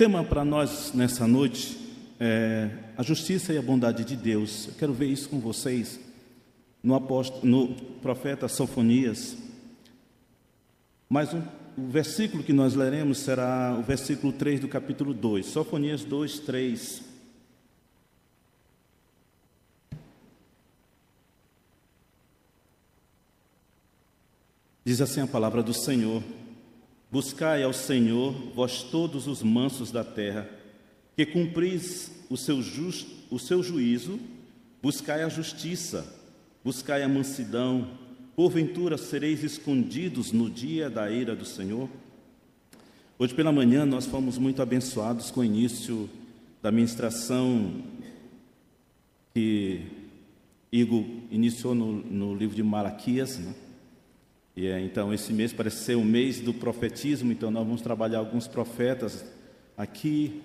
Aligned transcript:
tema 0.00 0.24
para 0.24 0.46
nós 0.46 0.94
nessa 0.94 1.28
noite 1.28 1.76
é 2.18 2.70
a 2.96 3.02
justiça 3.02 3.52
e 3.52 3.58
a 3.58 3.62
bondade 3.62 4.02
de 4.02 4.16
Deus. 4.16 4.68
Eu 4.68 4.74
quero 4.78 4.94
ver 4.94 5.08
isso 5.08 5.28
com 5.28 5.38
vocês 5.38 6.00
no, 6.82 6.94
apóstolo, 6.94 7.44
no 7.44 7.74
profeta 8.00 8.48
Sofonias. 8.48 9.36
Mas 11.06 11.34
o 11.34 11.42
versículo 11.76 12.42
que 12.42 12.50
nós 12.50 12.74
leremos 12.74 13.18
será 13.18 13.76
o 13.78 13.82
versículo 13.82 14.32
3 14.32 14.60
do 14.60 14.68
capítulo 14.68 15.12
2. 15.12 15.44
Sofonias 15.44 16.02
2, 16.02 16.38
3. 16.38 17.02
Diz 24.82 25.02
assim 25.02 25.20
a 25.20 25.26
palavra 25.26 25.62
do 25.62 25.74
Senhor: 25.74 26.22
Buscai 27.10 27.64
ao 27.64 27.72
Senhor, 27.72 28.32
vós 28.54 28.84
todos 28.84 29.26
os 29.26 29.42
mansos 29.42 29.90
da 29.90 30.04
terra, 30.04 30.48
que 31.16 31.26
cumpris 31.26 32.12
o 32.30 32.36
seu, 32.36 32.62
just, 32.62 33.08
o 33.28 33.38
seu 33.38 33.64
juízo, 33.64 34.20
buscai 34.80 35.24
a 35.24 35.28
justiça, 35.28 36.06
buscai 36.64 37.02
a 37.02 37.08
mansidão, 37.08 37.90
porventura 38.36 38.96
sereis 38.96 39.42
escondidos 39.42 40.30
no 40.30 40.48
dia 40.48 40.88
da 40.88 41.10
ira 41.10 41.34
do 41.34 41.44
Senhor? 41.44 41.88
Hoje 43.18 43.34
pela 43.34 43.50
manhã 43.50 43.84
nós 43.84 44.06
fomos 44.06 44.38
muito 44.38 44.62
abençoados 44.62 45.32
com 45.32 45.40
o 45.40 45.44
início 45.44 46.08
da 46.62 46.70
ministração 46.70 47.82
que 49.34 49.82
Igor 50.70 51.04
iniciou 51.28 51.74
no, 51.74 51.92
no 51.92 52.34
livro 52.36 52.54
de 52.54 52.62
Malaquias, 52.62 53.36
né? 53.38 53.52
E 54.56 54.66
é, 54.66 54.80
então 54.80 55.12
esse 55.14 55.32
mês 55.32 55.52
parece 55.52 55.84
ser 55.84 55.94
o 55.94 56.04
mês 56.04 56.40
do 56.40 56.52
profetismo, 56.52 57.32
então 57.32 57.50
nós 57.50 57.64
vamos 57.64 57.80
trabalhar 57.80 58.18
alguns 58.18 58.48
profetas 58.48 59.24
aqui. 59.76 60.42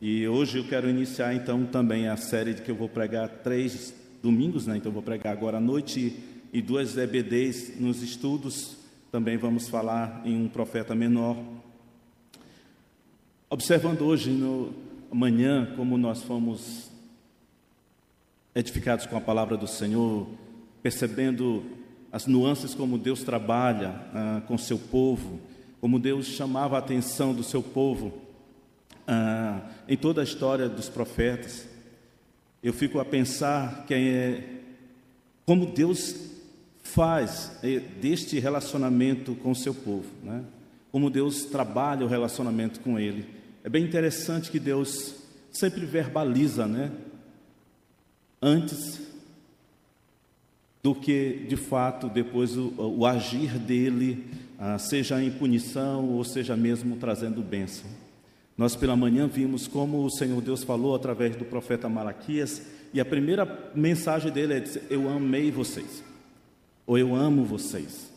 E 0.00 0.26
hoje 0.28 0.58
eu 0.58 0.64
quero 0.64 0.88
iniciar 0.88 1.34
então 1.34 1.66
também 1.66 2.08
a 2.08 2.16
série 2.16 2.54
de 2.54 2.62
que 2.62 2.70
eu 2.70 2.76
vou 2.76 2.88
pregar 2.88 3.28
três 3.28 3.92
domingos, 4.22 4.66
né? 4.66 4.76
Então 4.76 4.90
eu 4.90 4.94
vou 4.94 5.02
pregar 5.02 5.32
agora 5.32 5.56
à 5.56 5.60
noite 5.60 6.16
e 6.52 6.62
duas 6.62 6.96
EBDs 6.96 7.78
nos 7.80 8.02
estudos. 8.02 8.76
Também 9.10 9.36
vamos 9.36 9.68
falar 9.68 10.22
em 10.24 10.36
um 10.36 10.48
profeta 10.48 10.94
menor. 10.94 11.36
Observando 13.50 14.02
hoje 14.02 14.30
no 14.30 14.72
amanhã 15.10 15.72
como 15.74 15.96
nós 15.96 16.22
fomos 16.22 16.90
edificados 18.54 19.06
com 19.06 19.16
a 19.16 19.20
palavra 19.20 19.56
do 19.56 19.66
Senhor, 19.66 20.26
percebendo 20.82 21.64
as 22.10 22.26
nuances 22.26 22.74
como 22.74 22.98
Deus 22.98 23.22
trabalha 23.22 23.94
ah, 24.14 24.42
com 24.46 24.56
seu 24.56 24.78
povo, 24.78 25.40
como 25.80 25.98
Deus 25.98 26.26
chamava 26.26 26.76
a 26.76 26.78
atenção 26.78 27.34
do 27.34 27.42
seu 27.42 27.62
povo 27.62 28.12
ah, 29.06 29.60
em 29.88 29.96
toda 29.96 30.20
a 30.20 30.24
história 30.24 30.68
dos 30.68 30.88
profetas. 30.88 31.66
Eu 32.62 32.72
fico 32.72 32.98
a 32.98 33.04
pensar 33.04 33.84
que 33.86 33.94
é, 33.94 34.44
como 35.44 35.66
Deus 35.66 36.14
faz 36.82 37.52
eh, 37.62 37.80
deste 38.00 38.38
relacionamento 38.38 39.34
com 39.36 39.50
o 39.50 39.56
seu 39.56 39.74
povo, 39.74 40.06
né? 40.22 40.42
como 40.90 41.10
Deus 41.10 41.44
trabalha 41.44 42.04
o 42.04 42.08
relacionamento 42.08 42.80
com 42.80 42.98
ele. 42.98 43.26
É 43.62 43.68
bem 43.68 43.84
interessante 43.84 44.50
que 44.50 44.58
Deus 44.58 45.14
sempre 45.52 45.84
verbaliza, 45.84 46.66
né? 46.66 46.90
Antes 48.40 49.00
do 50.88 50.94
que 50.94 51.44
de 51.46 51.56
fato 51.56 52.08
depois 52.08 52.56
o, 52.56 52.72
o 52.78 53.04
agir 53.04 53.58
dele, 53.58 54.24
ah, 54.58 54.78
seja 54.78 55.22
em 55.22 55.30
punição 55.30 56.08
ou 56.08 56.24
seja 56.24 56.56
mesmo 56.56 56.96
trazendo 56.96 57.42
bênção. 57.42 57.84
Nós 58.56 58.74
pela 58.74 58.96
manhã 58.96 59.28
vimos 59.28 59.68
como 59.68 60.02
o 60.02 60.10
Senhor 60.10 60.40
Deus 60.40 60.64
falou 60.64 60.94
através 60.94 61.36
do 61.36 61.44
profeta 61.44 61.90
Malaquias, 61.90 62.62
e 62.94 62.98
a 62.98 63.04
primeira 63.04 63.70
mensagem 63.74 64.32
dele 64.32 64.54
é 64.54 64.60
dizer, 64.60 64.82
eu 64.88 65.10
amei 65.10 65.50
vocês, 65.50 66.02
ou 66.86 66.96
eu 66.96 67.14
amo 67.14 67.44
vocês. 67.44 68.10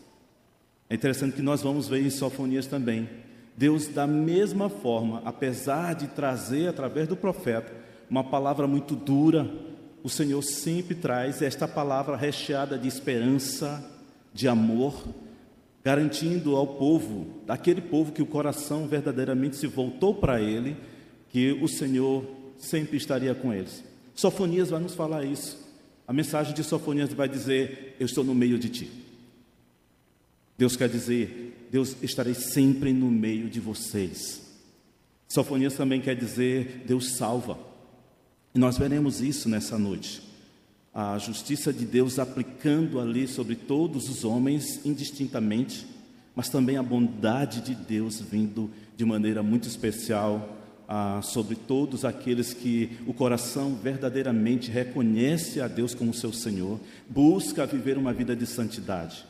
É 0.90 0.96
interessante 0.96 1.36
que 1.36 1.42
nós 1.42 1.62
vamos 1.62 1.90
ver 1.90 2.02
em 2.02 2.09
Sofonias 2.09 2.68
também. 2.68 3.09
Deus, 3.58 3.90
da 3.90 4.08
mesma 4.08 4.70
forma, 4.70 5.22
apesar 5.26 5.94
de 5.94 6.08
trazer 6.08 6.70
através 6.70 7.06
do 7.06 7.18
profeta 7.18 7.70
uma 8.09 8.24
palavra 8.24 8.66
muito 8.66 8.96
dura, 8.96 9.46
o 10.04 10.10
Senhor 10.10 10.42
sempre 10.42 10.96
traz 10.96 11.42
esta 11.42 11.68
palavra 11.68 12.16
recheada 12.16 12.78
de 12.78 12.88
esperança, 12.88 13.84
de 14.34 14.48
amor, 14.48 15.08
garantindo 15.84 16.56
ao 16.56 16.68
povo, 16.68 17.42
daquele 17.46 17.82
povo 17.82 18.12
que 18.12 18.22
o 18.22 18.26
coração 18.26 18.88
verdadeiramente 18.88 19.56
se 19.56 19.68
voltou 19.68 20.16
para 20.16 20.42
Ele, 20.42 20.76
que 21.30 21.52
o 21.54 21.68
Senhor 21.68 22.26
sempre 22.58 22.98
estaria 22.98 23.34
com 23.34 23.54
eles. 23.54 23.84
Sofonias 24.14 24.70
vai 24.70 24.80
nos 24.80 24.94
falar 24.94 25.26
isso. 25.26 25.58
A 26.08 26.14
mensagem 26.14 26.54
de 26.54 26.64
Sofonias 26.64 27.12
vai 27.14 27.28
dizer: 27.28 27.96
Eu 28.00 28.06
estou 28.06 28.24
no 28.24 28.36
meio 28.36 28.60
de 28.60 28.70
ti. 28.70 28.92
Deus 30.58 30.76
quer 30.76 30.90
dizer: 30.90 31.68
Deus 31.72 31.96
estarei 32.04 32.34
sempre 32.34 32.94
no 32.94 33.10
meio 33.10 33.50
de 33.50 33.60
vocês. 33.60 34.42
Sofonias 35.28 35.74
também 35.74 36.02
quer 36.02 36.16
dizer: 36.16 36.84
Deus 36.86 37.14
salva. 37.16 37.71
E 38.54 38.60
nós 38.60 38.78
veremos 38.78 39.22
isso 39.22 39.48
nessa 39.48 39.78
noite. 39.78 40.22
A 40.94 41.18
justiça 41.18 41.72
de 41.72 41.86
Deus 41.86 42.20
aplicando 42.20 43.00
ali 43.00 43.28
sobre 43.28 43.56
todos 43.56 44.10
os 44.10 44.26
homens 44.26 44.86
indistintamente, 44.86 45.88
mas 46.36 46.50
também 46.50 46.76
a 46.76 46.84
bondade 46.84 47.62
de 47.62 47.74
Deus 47.74 48.20
vindo 48.20 48.70
de 48.98 49.06
maneira 49.06 49.42
muito 49.42 49.70
especial 49.70 50.58
ah, 50.94 51.22
sobre 51.24 51.56
todos 51.56 52.04
aqueles 52.04 52.54
que 52.54 52.98
o 53.08 53.14
coração 53.14 53.76
verdadeiramente 53.82 54.70
reconhece 54.70 55.62
a 55.62 55.68
Deus 55.70 55.96
como 55.96 56.14
seu 56.14 56.34
Senhor, 56.34 56.78
busca 57.10 57.66
viver 57.66 57.98
uma 57.98 58.12
vida 58.12 58.36
de 58.36 58.46
santidade, 58.46 59.26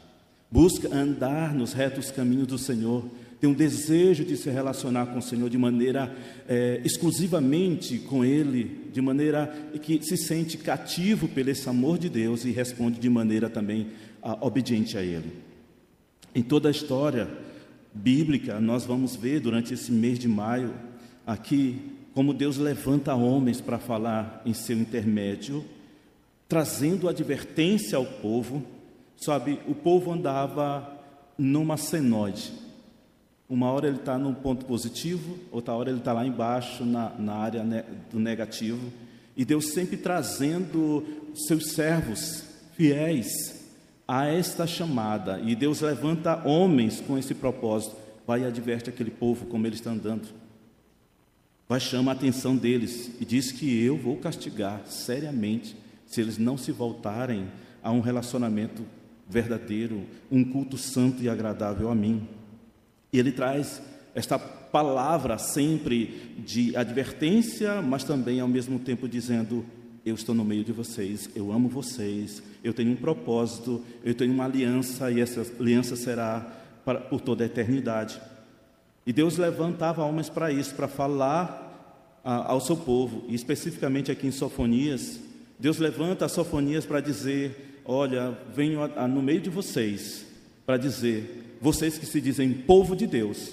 busca 0.50 0.92
andar 0.92 1.54
nos 1.54 1.74
retos 1.74 2.10
caminhos 2.10 2.48
do 2.48 2.58
Senhor, 2.58 3.06
tem 3.42 3.50
um 3.50 3.54
desejo 3.56 4.24
de 4.24 4.38
se 4.38 4.52
relacionar 4.52 5.08
com 5.08 5.18
o 5.18 5.22
Senhor 5.22 5.50
de 5.50 5.58
maneira 5.58 6.16
é, 6.48 6.80
exclusivamente 6.86 7.98
com 7.98 8.24
Ele, 8.24 8.88
de 8.94 9.02
maneira 9.02 9.48
que 9.82 10.00
se 10.04 10.16
sente 10.16 10.60
cativo 10.60 11.28
pelo 11.28 11.50
esse 11.50 11.68
amor 11.68 11.98
de 11.98 12.08
Deus 12.08 12.46
e 12.46 12.52
responde 12.52 13.00
de 13.00 13.10
maneira 13.10 13.50
também 13.50 13.88
ah, 14.22 14.38
obediente 14.42 14.96
a 14.96 15.02
Ele. 15.02 15.34
Em 16.36 16.44
toda 16.44 16.68
a 16.68 16.72
história 16.72 17.28
bíblica, 17.92 18.60
nós 18.60 18.86
vamos 18.86 19.16
ver 19.16 19.40
durante 19.40 19.74
esse 19.74 19.92
mês 19.92 20.20
de 20.20 20.28
maio 20.28 20.72
aqui 21.26 21.82
como 22.14 22.36
Deus 22.36 22.58
levanta 22.58 23.16
homens 23.16 23.60
para 23.60 23.80
falar 23.80 24.44
em 24.46 24.54
seu 24.54 24.78
intermédio, 24.78 25.66
trazendo 26.48 27.10
advertência 27.10 27.98
ao 27.98 28.06
povo. 28.06 28.64
Sabe, 29.18 29.60
o 29.68 29.74
povo 29.74 30.12
andava 30.12 31.00
numa 31.38 31.76
senoide, 31.76 32.52
uma 33.52 33.70
hora 33.70 33.86
ele 33.86 33.98
está 33.98 34.18
no 34.18 34.34
ponto 34.34 34.66
positivo, 34.66 35.38
outra 35.52 35.74
hora 35.74 35.90
ele 35.90 36.00
está 36.00 36.14
lá 36.14 36.26
embaixo, 36.26 36.86
na, 36.86 37.10
na 37.20 37.34
área 37.34 37.66
ne 37.66 37.84
do 38.10 38.18
negativo. 38.18 38.94
E 39.36 39.44
Deus 39.44 39.74
sempre 39.74 39.98
trazendo 39.98 41.06
seus 41.36 41.74
servos 41.74 42.46
fiéis 42.78 43.28
a 44.08 44.26
esta 44.26 44.66
chamada. 44.66 45.38
E 45.42 45.54
Deus 45.54 45.82
levanta 45.82 46.48
homens 46.48 47.02
com 47.02 47.18
esse 47.18 47.34
propósito. 47.34 47.98
Vai 48.26 48.44
e 48.44 48.46
adverte 48.46 48.90
aquele 48.90 49.12
povo 49.12 49.46
como 49.48 49.68
ele 49.68 49.76
está 49.76 49.92
andando. 49.92 50.30
Vai 51.68 51.82
chamar 51.82 52.14
a 52.14 52.16
atenção 52.16 52.56
deles 52.56 53.12
e 53.20 53.26
diz 53.26 53.52
que 53.52 53.84
eu 53.84 53.98
vou 53.98 54.16
castigar 54.16 54.84
seriamente 54.86 55.76
se 56.06 56.22
eles 56.22 56.38
não 56.38 56.58
se 56.58 56.72
voltarem 56.72 57.50
a 57.84 57.92
um 57.92 58.00
relacionamento 58.00 58.82
verdadeiro, 59.28 60.04
um 60.32 60.42
culto 60.42 60.78
santo 60.78 61.22
e 61.22 61.28
agradável 61.28 61.90
a 61.90 61.96
mim. 61.96 62.26
E 63.12 63.20
ele 63.20 63.32
traz 63.32 63.82
esta 64.16 64.40
palavra 64.40 65.38
sempre 65.38 66.34
de 66.40 66.76
advertência, 66.76 67.82
mas 67.82 68.04
também 68.04 68.40
ao 68.40 68.48
mesmo 68.48 68.80
tempo 68.80 69.08
dizendo: 69.08 69.66
Eu 70.06 70.16
estou 70.16 70.34
no 70.34 70.46
meio 70.46 70.64
de 70.64 70.72
vocês, 70.72 71.30
eu 71.36 71.52
amo 71.52 71.68
vocês, 71.68 72.42
eu 72.64 72.74
tenho 72.74 72.92
um 72.92 72.96
propósito, 72.96 73.84
eu 74.04 74.16
tenho 74.16 74.34
uma 74.34 74.46
aliança 74.46 75.12
e 75.12 75.20
essa 75.20 75.46
aliança 75.60 75.96
será 75.96 76.40
para, 76.86 77.00
por 77.00 77.22
toda 77.22 77.44
a 77.44 77.48
eternidade. 77.48 78.20
E 79.06 79.12
Deus 79.12 79.38
levantava 79.38 80.04
homens 80.04 80.30
para 80.30 80.52
isso, 80.52 80.76
para 80.76 80.88
falar 80.88 82.20
a, 82.24 82.52
ao 82.52 82.62
seu 82.62 82.78
povo, 82.78 83.26
e 83.28 83.36
especificamente 83.36 84.12
aqui 84.12 84.28
em 84.28 84.32
Sofonias, 84.32 85.20
Deus 85.60 85.80
levanta 85.80 86.26
as 86.26 86.32
Sofonias 86.32 86.86
para 86.86 87.02
dizer: 87.02 87.82
Olha, 87.84 88.38
venho 88.56 88.82
a, 88.82 89.04
a, 89.04 89.08
no 89.08 89.22
meio 89.22 89.42
de 89.42 89.50
vocês 89.50 90.26
para 90.66 90.78
dizer 90.78 91.51
vocês 91.62 92.00
que 92.00 92.08
se 92.08 92.20
dizem 92.20 92.52
povo 92.52 92.96
de 92.96 93.06
Deus, 93.06 93.52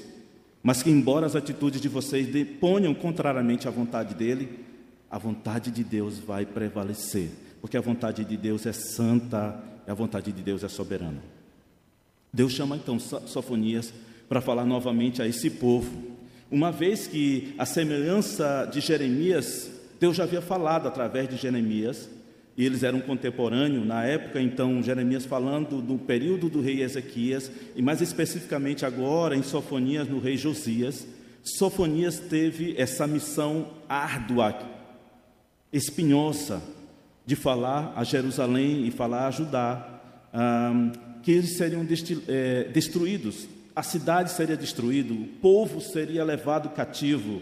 mas 0.63 0.83
que, 0.83 0.91
embora 0.91 1.27
as 1.27 1.37
atitudes 1.37 1.81
de 1.81 1.89
vocês 1.89 2.27
ponham 2.59 2.95
contrariamente 2.95 3.69
à 3.69 3.71
vontade 3.71 4.15
dele, 4.15 4.65
a 5.11 5.19
vontade 5.19 5.71
de 5.71 5.85
Deus 5.85 6.19
vai 6.19 6.47
prevalecer, 6.47 7.29
porque 7.61 7.77
a 7.77 7.83
vontade 7.83 8.25
de 8.25 8.37
Deus 8.37 8.65
é 8.65 8.73
santa 8.73 9.63
e 9.87 9.91
a 9.91 9.95
vontade 9.95 10.33
de 10.33 10.43
Deus 10.43 10.65
é 10.65 10.69
soberana. 10.69 11.23
Deus 12.33 12.53
chama 12.53 12.77
então 12.77 12.99
Sofonias 12.99 13.93
para 14.29 14.41
falar 14.41 14.65
novamente 14.65 15.21
a 15.21 15.27
esse 15.27 15.51
povo, 15.51 16.17
uma 16.51 16.73
vez 16.73 17.07
que 17.07 17.55
a 17.59 17.67
semelhança 17.67 18.69
de 18.73 18.81
Jeremias, 18.81 19.71
Deus 20.01 20.17
já 20.17 20.25
havia 20.25 20.41
falado 20.41 20.89
através 20.89 21.29
de 21.29 21.37
Jeremias, 21.37 22.09
e 22.59 22.67
eles 22.67 22.83
eram 22.83 23.01
contemporâneos 23.01 23.87
na 23.87 24.05
época, 24.05 24.43
então 24.43 24.83
Jeremias 24.83 25.25
falando 25.25 25.81
do 25.81 25.97
período 25.97 26.49
do 26.49 26.61
rei 26.61 26.83
Ezequias, 26.83 27.49
e 27.77 27.81
mais 27.81 28.01
especificamente 28.01 28.85
agora 28.85 29.37
em 29.37 29.45
Sofonias 29.45 30.09
no 30.09 30.19
rei 30.19 30.37
Josias. 30.37 31.07
Sofonias 31.45 32.19
teve 32.19 32.75
essa 32.77 33.07
missão 33.07 33.69
árdua, 33.89 34.59
espinhosa, 35.73 36.61
de 37.25 37.37
falar 37.37 37.93
a 37.95 38.03
Jerusalém 38.03 38.89
e 38.89 38.91
falar 38.91 39.29
a 39.29 39.31
Judá, 39.31 40.01
ah, 40.35 40.91
que 41.23 41.31
eles 41.31 41.57
seriam 41.57 41.87
é, 42.27 42.65
destruídos, 42.65 43.47
a 43.77 43.85
cidade 43.85 44.33
seria 44.33 44.57
destruída, 44.57 45.15
o 45.15 45.29
povo 45.41 45.81
seria 45.81 46.25
levado 46.25 46.71
cativo. 46.71 47.41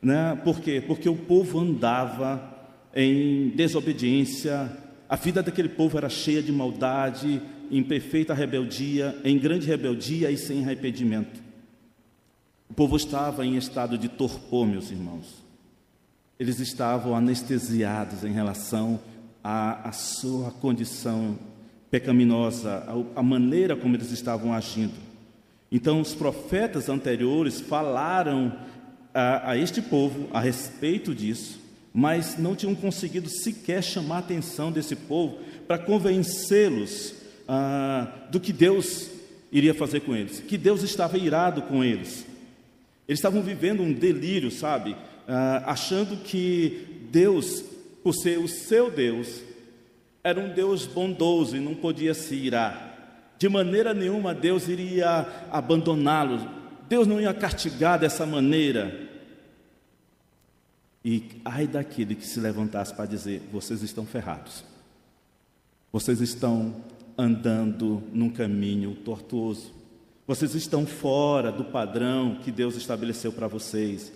Né? 0.00 0.40
Por 0.42 0.60
quê? 0.60 0.82
Porque 0.86 1.08
o 1.08 1.16
povo 1.16 1.60
andava 1.60 2.53
em 2.94 3.48
desobediência, 3.50 4.70
a 5.08 5.16
vida 5.16 5.42
daquele 5.42 5.68
povo 5.68 5.98
era 5.98 6.08
cheia 6.08 6.42
de 6.42 6.52
maldade, 6.52 7.42
em 7.70 7.82
perfeita 7.82 8.32
rebeldia, 8.32 9.18
em 9.24 9.38
grande 9.38 9.66
rebeldia 9.66 10.30
e 10.30 10.36
sem 10.36 10.62
arrependimento. 10.62 11.42
O 12.70 12.74
povo 12.74 12.96
estava 12.96 13.44
em 13.44 13.56
estado 13.56 13.98
de 13.98 14.08
torpor, 14.08 14.66
meus 14.66 14.90
irmãos. 14.90 15.44
Eles 16.38 16.60
estavam 16.60 17.14
anestesiados 17.14 18.24
em 18.24 18.32
relação 18.32 19.00
à, 19.42 19.88
à 19.88 19.92
sua 19.92 20.50
condição 20.50 21.38
pecaminosa, 21.90 22.84
a, 23.14 23.20
a 23.20 23.22
maneira 23.22 23.76
como 23.76 23.96
eles 23.96 24.10
estavam 24.10 24.52
agindo. 24.52 24.94
Então, 25.70 26.00
os 26.00 26.14
profetas 26.14 26.88
anteriores 26.88 27.60
falaram 27.60 28.56
a, 29.12 29.50
a 29.50 29.56
este 29.56 29.82
povo 29.82 30.28
a 30.32 30.40
respeito 30.40 31.14
disso, 31.14 31.60
mas 31.96 32.36
não 32.36 32.56
tinham 32.56 32.74
conseguido 32.74 33.28
sequer 33.28 33.80
chamar 33.80 34.16
a 34.16 34.18
atenção 34.18 34.72
desse 34.72 34.96
povo 34.96 35.38
para 35.68 35.78
convencê-los 35.78 37.14
ah, 37.46 38.08
do 38.32 38.40
que 38.40 38.52
Deus 38.52 39.08
iria 39.52 39.72
fazer 39.72 40.00
com 40.00 40.16
eles, 40.16 40.40
que 40.40 40.58
Deus 40.58 40.82
estava 40.82 41.16
irado 41.16 41.62
com 41.62 41.84
eles. 41.84 42.26
Eles 43.06 43.20
estavam 43.20 43.42
vivendo 43.42 43.80
um 43.84 43.92
delírio, 43.92 44.50
sabe? 44.50 44.96
Ah, 45.28 45.62
achando 45.66 46.16
que 46.16 47.08
Deus, 47.12 47.62
por 48.02 48.12
ser 48.12 48.40
o 48.40 48.48
seu 48.48 48.90
Deus, 48.90 49.42
era 50.24 50.40
um 50.40 50.48
Deus 50.52 50.86
bondoso 50.86 51.56
e 51.56 51.60
não 51.60 51.76
podia 51.76 52.12
se 52.12 52.34
irar. 52.34 52.94
De 53.38 53.48
maneira 53.48 53.94
nenhuma 53.94 54.34
Deus 54.34 54.66
iria 54.66 55.28
abandoná-los. 55.52 56.40
Deus 56.88 57.06
não 57.06 57.20
ia 57.20 57.32
castigar 57.32 58.00
dessa 58.00 58.26
maneira. 58.26 59.13
E 61.04 61.22
ai 61.44 61.66
daquele 61.66 62.14
que 62.14 62.26
se 62.26 62.40
levantasse 62.40 62.94
para 62.94 63.06
dizer: 63.06 63.42
vocês 63.52 63.82
estão 63.82 64.06
ferrados. 64.06 64.64
Vocês 65.92 66.20
estão 66.20 66.74
andando 67.16 68.02
num 68.12 68.30
caminho 68.30 68.94
tortuoso. 68.96 69.72
Vocês 70.26 70.54
estão 70.54 70.86
fora 70.86 71.52
do 71.52 71.64
padrão 71.64 72.40
que 72.42 72.50
Deus 72.50 72.76
estabeleceu 72.76 73.32
para 73.32 73.46
vocês. 73.46 74.10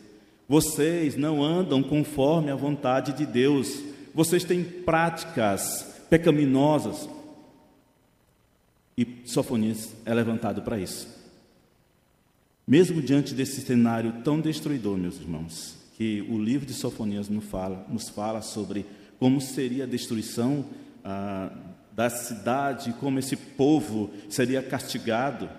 Vocês 0.48 1.14
não 1.14 1.42
andam 1.42 1.82
conforme 1.82 2.50
a 2.50 2.56
vontade 2.56 3.12
de 3.12 3.26
Deus. 3.26 3.82
Vocês 4.14 4.42
têm 4.42 4.64
práticas 4.64 6.02
pecaminosas. 6.08 7.08
E 8.96 9.06
Sofonias 9.26 9.94
é 10.06 10.14
levantado 10.14 10.62
para 10.62 10.78
isso. 10.78 11.06
Mesmo 12.66 13.00
diante 13.00 13.34
desse 13.34 13.60
cenário 13.60 14.22
tão 14.24 14.40
destruidor, 14.40 14.96
meus 14.96 15.20
irmãos, 15.20 15.77
que 15.98 16.24
o 16.30 16.38
livro 16.38 16.64
de 16.64 16.72
Sofonias 16.72 17.28
nos 17.28 17.44
fala, 17.46 17.84
nos 17.88 18.08
fala 18.08 18.40
sobre 18.40 18.86
como 19.18 19.40
seria 19.40 19.82
a 19.82 19.86
destruição 19.86 20.64
ah, 21.04 21.50
da 21.90 22.08
cidade, 22.08 22.94
como 23.00 23.18
esse 23.18 23.34
povo 23.34 24.08
seria 24.30 24.62
castigado, 24.62 25.50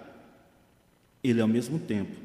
ele 1.21 1.41
ao 1.41 1.47
mesmo 1.47 1.77
tempo, 1.77 2.15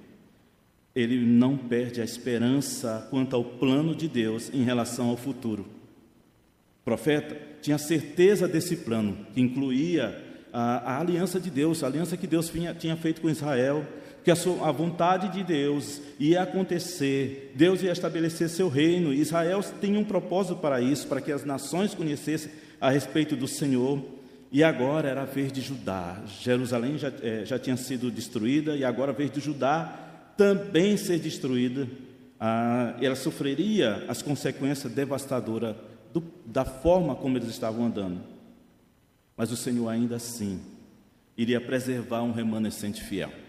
ele 0.94 1.26
não 1.26 1.56
perde 1.56 2.00
a 2.00 2.04
esperança 2.04 3.04
quanto 3.10 3.34
ao 3.34 3.42
plano 3.42 3.96
de 3.96 4.06
Deus 4.06 4.48
em 4.54 4.62
relação 4.62 5.08
ao 5.08 5.16
futuro. 5.16 5.62
O 5.62 6.84
profeta 6.84 7.36
tinha 7.60 7.78
certeza 7.78 8.46
desse 8.46 8.76
plano, 8.76 9.26
que 9.34 9.40
incluía 9.40 10.22
a, 10.52 10.92
a 10.92 11.00
aliança 11.00 11.40
de 11.40 11.50
Deus, 11.50 11.82
a 11.82 11.88
aliança 11.88 12.16
que 12.16 12.28
Deus 12.28 12.48
tinha, 12.48 12.72
tinha 12.72 12.96
feito 12.96 13.20
com 13.20 13.28
Israel, 13.28 13.84
que 14.24 14.30
a, 14.30 14.36
sua, 14.36 14.66
a, 14.66 14.72
vontade 14.72 15.28
de 15.28 15.44
Deus 15.44 16.00
ia 16.18 16.42
acontecer, 16.42 17.52
Deus 17.54 17.82
ia 17.82 17.92
estabelecer 17.92 18.48
seu 18.48 18.68
reino, 18.70 19.12
Israel 19.12 19.62
tinha 19.78 20.00
um 20.00 20.04
propósito 20.04 20.56
para 20.56 20.80
isso, 20.80 21.06
para 21.06 21.20
que 21.20 21.30
as 21.30 21.44
nações 21.44 21.94
conhecessem 21.94 22.50
a 22.80 22.88
respeito 22.88 23.36
do 23.36 23.46
Senhor, 23.46 24.02
e 24.50 24.64
agora 24.64 25.10
era 25.10 25.22
a 25.22 25.26
vez 25.26 25.52
de 25.52 25.60
Judá, 25.60 26.22
Jerusalém 26.40 26.96
já, 26.96 27.12
é, 27.22 27.44
já 27.44 27.58
tinha 27.58 27.76
sido 27.76 28.10
destruída, 28.10 28.74
e 28.74 28.82
agora 28.82 29.12
a 29.12 29.14
vez 29.14 29.30
de 29.30 29.40
Judá 29.40 30.32
também 30.38 30.96
ser 30.96 31.18
destruída, 31.18 31.86
ah, 32.40 32.96
ela 33.02 33.16
sofreria 33.16 34.06
as 34.08 34.22
consequências 34.22 34.90
devastadoras 34.90 35.76
do, 36.14 36.24
da 36.46 36.64
forma 36.64 37.14
como 37.14 37.36
eles 37.36 37.50
estavam 37.50 37.84
andando. 37.84 38.20
Mas 39.36 39.52
o 39.52 39.56
Senhor 39.56 39.88
ainda 39.88 40.16
assim 40.16 40.60
iria 41.36 41.60
preservar 41.60 42.22
um 42.22 42.32
remanescente 42.32 43.02
fiel. 43.02 43.43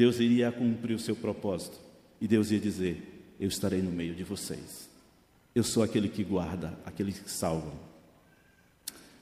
Deus 0.00 0.18
iria 0.18 0.50
cumprir 0.50 0.94
o 0.94 0.98
seu 0.98 1.14
propósito. 1.14 1.78
E 2.18 2.26
Deus 2.26 2.50
ia 2.50 2.58
dizer: 2.58 3.34
Eu 3.38 3.48
estarei 3.48 3.82
no 3.82 3.92
meio 3.92 4.14
de 4.14 4.24
vocês. 4.24 4.88
Eu 5.54 5.62
sou 5.62 5.82
aquele 5.82 6.08
que 6.08 6.24
guarda, 6.24 6.72
aquele 6.86 7.12
que 7.12 7.30
salva. 7.30 7.70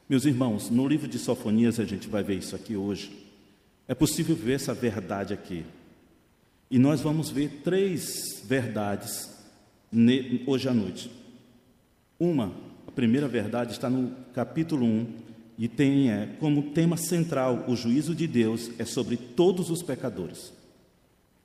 Meus 0.09 0.25
irmãos, 0.25 0.71
no 0.71 0.87
livro 0.87 1.09
de 1.09 1.19
Sofonias 1.19 1.81
a 1.81 1.85
gente 1.85 2.07
vai 2.07 2.23
ver 2.23 2.39
isso 2.39 2.55
aqui 2.55 2.77
hoje. 2.77 3.11
É 3.89 3.95
possível 3.95 4.37
ver 4.37 4.53
essa 4.53 4.73
verdade 4.73 5.35
aqui. 5.35 5.65
E 6.71 6.79
nós 6.79 7.01
vamos 7.01 7.29
ver 7.29 7.61
três 7.65 8.41
verdades 8.45 9.29
hoje 10.47 10.69
à 10.69 10.73
noite. 10.73 11.11
Uma, 12.21 12.55
a 12.87 12.93
primeira 12.93 13.27
verdade 13.27 13.73
está 13.73 13.91
no 13.91 14.15
capítulo 14.33 14.87
1 14.87 15.07
e 15.59 15.67
tem 15.67 16.13
é, 16.13 16.37
como 16.39 16.71
tema 16.71 16.97
central 16.97 17.65
o 17.67 17.75
juízo 17.75 18.15
de 18.15 18.29
Deus 18.29 18.71
é 18.79 18.85
sobre 18.85 19.17
todos 19.17 19.71
os 19.71 19.83
pecadores. 19.83 20.57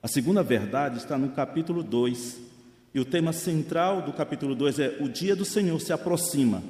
A 0.04 0.06
segunda 0.06 0.42
verdade 0.42 0.98
está 0.98 1.16
no 1.16 1.30
capítulo 1.30 1.82
2 1.82 2.38
e 2.92 3.00
o 3.00 3.06
tema 3.06 3.32
central 3.32 4.02
do 4.02 4.12
capítulo 4.12 4.54
2 4.54 4.78
é 4.78 4.98
o 5.00 5.08
dia 5.08 5.34
do 5.34 5.46
Senhor 5.46 5.80
se 5.80 5.94
aproxima. 5.94 6.62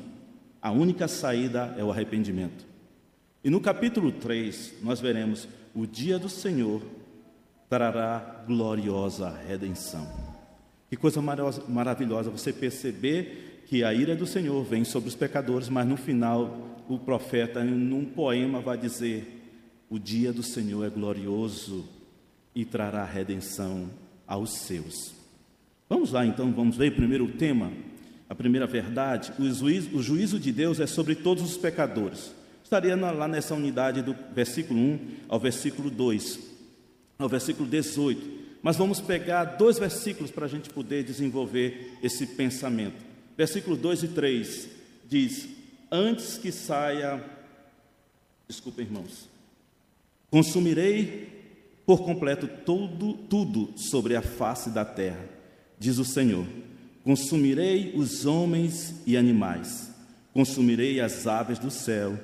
A 0.63 0.71
única 0.71 1.09
saída 1.09 1.75
é 1.77 1.83
o 1.83 1.91
arrependimento. 1.91 2.65
E 3.43 3.51
no 3.51 3.61
capítulo 3.61 4.13
3 4.13 4.75
nós 4.85 5.01
veremos 5.01 5.49
o 5.75 5.85
dia 5.85 6.17
do 6.17 6.29
Senhor 6.29 6.81
trará 7.69 8.45
gloriosa 8.47 9.37
redenção. 9.49 10.09
Que 10.89 10.97
coisa 10.97 11.21
maravilhosa 11.21 12.31
você 12.31 12.53
perceber 12.53 13.65
que 13.67 13.83
a 13.83 13.93
ira 13.93 14.15
do 14.15 14.29
Senhor 14.29 14.63
vem 14.63 14.85
sobre 14.85 15.09
os 15.09 15.17
pecadores, 15.17 15.69
mas 15.69 15.89
no 15.89 15.97
final 15.97 16.85
o 16.89 17.01
profeta, 17.01 17.65
num 17.65 18.05
poema, 18.05 18.61
vai 18.61 18.79
dizer: 18.79 19.43
O 19.91 19.99
dia 19.99 20.33
do 20.33 20.45
Senhor 20.45 20.85
é 20.85 20.89
glorioso 20.89 22.04
e 22.55 22.65
trará 22.65 23.05
redenção 23.05 23.91
aos 24.27 24.51
seus. 24.59 25.13
Vamos 25.89 26.13
lá 26.13 26.25
então, 26.25 26.53
vamos 26.53 26.77
ver 26.77 26.95
primeiro 26.95 27.25
o 27.25 27.33
tema, 27.33 27.73
a 28.29 28.35
primeira 28.35 28.67
verdade: 28.67 29.33
o 29.39 29.51
juízo, 29.51 29.97
o 29.97 30.03
juízo 30.03 30.39
de 30.39 30.53
Deus 30.53 30.81
é 30.81 30.87
sobre 30.87 31.15
todos 31.15 31.43
os 31.43 31.57
pecadores. 31.57 32.35
Estaria 32.63 32.97
lá 32.97 33.29
nessa 33.29 33.55
unidade 33.55 34.03
do 34.03 34.17
versículo 34.35 34.81
1 34.81 34.99
ao 35.29 35.39
versículo 35.39 35.91
2, 35.91 36.39
ao 37.19 37.29
versículo 37.29 37.69
18. 37.69 38.45
Mas 38.63 38.77
vamos 38.77 39.01
pegar 39.01 39.45
dois 39.45 39.79
versículos 39.79 40.31
para 40.31 40.47
a 40.47 40.49
gente 40.49 40.71
poder 40.71 41.05
desenvolver 41.05 41.99
esse 42.03 42.27
pensamento. 42.27 43.05
Versículo 43.37 43.77
2 43.77 44.05
e 44.05 44.09
3 44.09 44.69
diz: 45.07 45.49
Antes 45.93 46.39
que 46.39 46.51
saia, 46.51 47.23
desculpa, 48.49 48.81
irmãos, 48.81 49.29
consumirei 50.31 51.34
por 51.87 52.03
completo 52.03 52.49
todo, 52.49 53.15
tudo 53.15 53.73
sobre 53.77 54.17
a 54.17 54.23
face 54.23 54.71
da 54.71 54.85
terra, 54.85 55.29
diz 55.79 55.99
o 55.99 56.05
Senhor. 56.05 56.47
Consumirei 57.03 57.93
os 57.95 58.25
homens 58.25 59.03
e 59.07 59.17
animais, 59.17 59.91
consumirei 60.33 61.01
as 61.01 61.27
aves 61.27 61.59
do 61.59 61.71
céu, 61.71 62.19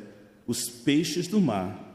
os 0.46 0.68
peixes 0.68 1.28
do 1.28 1.40
mar. 1.40 1.88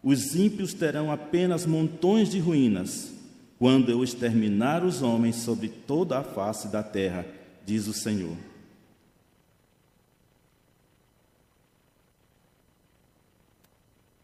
Os 0.00 0.36
ímpios 0.36 0.72
terão 0.72 1.10
apenas 1.10 1.66
montões 1.66 2.30
de 2.30 2.38
ruínas, 2.38 3.12
quando 3.58 3.90
eu 3.90 4.04
exterminar 4.04 4.84
os 4.84 5.02
homens 5.02 5.36
sobre 5.36 5.68
toda 5.68 6.18
a 6.18 6.22
face 6.22 6.68
da 6.68 6.84
terra, 6.84 7.26
diz 7.66 7.88
o 7.88 7.92
Senhor. 7.92 8.36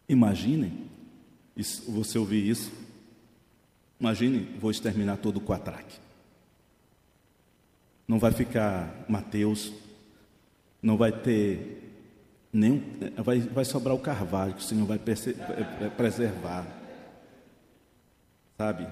Imaginem 0.09 0.73
você 1.89 2.19
ouvir 2.19 2.49
isso. 2.49 2.84
Imagine, 4.05 4.47
vou 4.61 4.71
exterminar 4.71 5.17
todo 5.17 5.39
o 5.39 5.41
quatraque. 5.41 5.97
Não 8.07 8.19
vai 8.19 8.33
ficar 8.33 9.07
Mateus, 9.09 9.73
não 10.83 10.95
vai 10.99 11.11
ter 11.11 11.91
nenhum. 12.53 12.83
Vai, 13.17 13.41
vai 13.41 13.65
sobrar 13.65 13.95
o 13.95 13.99
carvalho 13.99 14.53
que 14.53 14.61
o 14.61 14.63
Senhor 14.63 14.85
vai 14.85 15.01
preservar. 15.97 16.67
Sabe? 18.59 18.87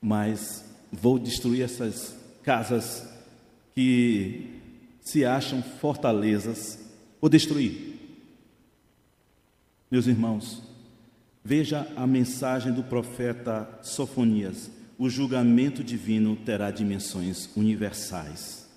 Mas 0.00 0.64
vou 0.92 1.18
destruir 1.18 1.64
essas 1.64 2.16
casas 2.44 3.04
que 3.74 4.60
se 5.00 5.24
acham 5.24 5.60
fortalezas. 5.60 6.78
Vou 7.20 7.28
destruir. 7.28 7.98
Meus 9.90 10.06
irmãos, 10.06 10.62
veja 11.48 11.90
a 11.96 12.06
mensagem 12.06 12.74
do 12.74 12.82
profeta 12.82 13.66
Sofonias. 13.80 14.70
O 14.98 15.08
julgamento 15.08 15.82
divino 15.82 16.36
terá 16.36 16.70
dimensões 16.70 17.48
universais. 17.56 18.68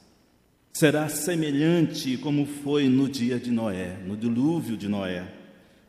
Será 0.71 1.09
semelhante 1.09 2.15
como 2.15 2.45
foi 2.45 2.87
no 2.87 3.09
dia 3.09 3.37
de 3.37 3.51
Noé, 3.51 3.97
no 4.07 4.15
dilúvio 4.15 4.77
de 4.77 4.87
Noé. 4.87 5.27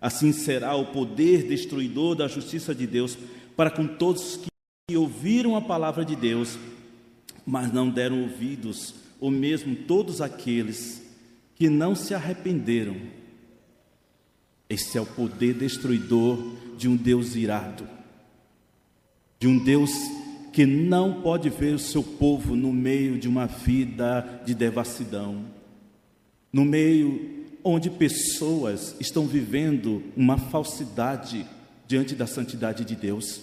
Assim 0.00 0.32
será 0.32 0.74
o 0.74 0.86
poder 0.86 1.46
destruidor 1.46 2.16
da 2.16 2.26
justiça 2.26 2.74
de 2.74 2.84
Deus 2.84 3.16
para 3.56 3.70
com 3.70 3.86
todos 3.86 4.40
que 4.88 4.96
ouviram 4.96 5.54
a 5.54 5.60
palavra 5.60 6.04
de 6.04 6.16
Deus, 6.16 6.58
mas 7.46 7.72
não 7.72 7.88
deram 7.88 8.22
ouvidos, 8.22 8.92
ou 9.20 9.30
mesmo 9.30 9.76
todos 9.76 10.20
aqueles 10.20 11.00
que 11.54 11.70
não 11.70 11.94
se 11.94 12.12
arrependeram. 12.12 12.96
Esse 14.72 14.96
é 14.96 15.00
o 15.02 15.04
poder 15.04 15.52
destruidor 15.52 16.38
de 16.78 16.88
um 16.88 16.96
Deus 16.96 17.36
irado, 17.36 17.86
de 19.38 19.46
um 19.46 19.62
Deus 19.62 19.90
que 20.50 20.64
não 20.64 21.20
pode 21.20 21.50
ver 21.50 21.74
o 21.74 21.78
seu 21.78 22.02
povo 22.02 22.56
no 22.56 22.72
meio 22.72 23.18
de 23.18 23.28
uma 23.28 23.44
vida 23.44 24.40
de 24.46 24.54
devassidão, 24.54 25.44
no 26.50 26.64
meio 26.64 27.44
onde 27.62 27.90
pessoas 27.90 28.96
estão 28.98 29.26
vivendo 29.26 30.02
uma 30.16 30.38
falsidade 30.38 31.46
diante 31.86 32.14
da 32.14 32.26
santidade 32.26 32.82
de 32.82 32.96
Deus, 32.96 33.42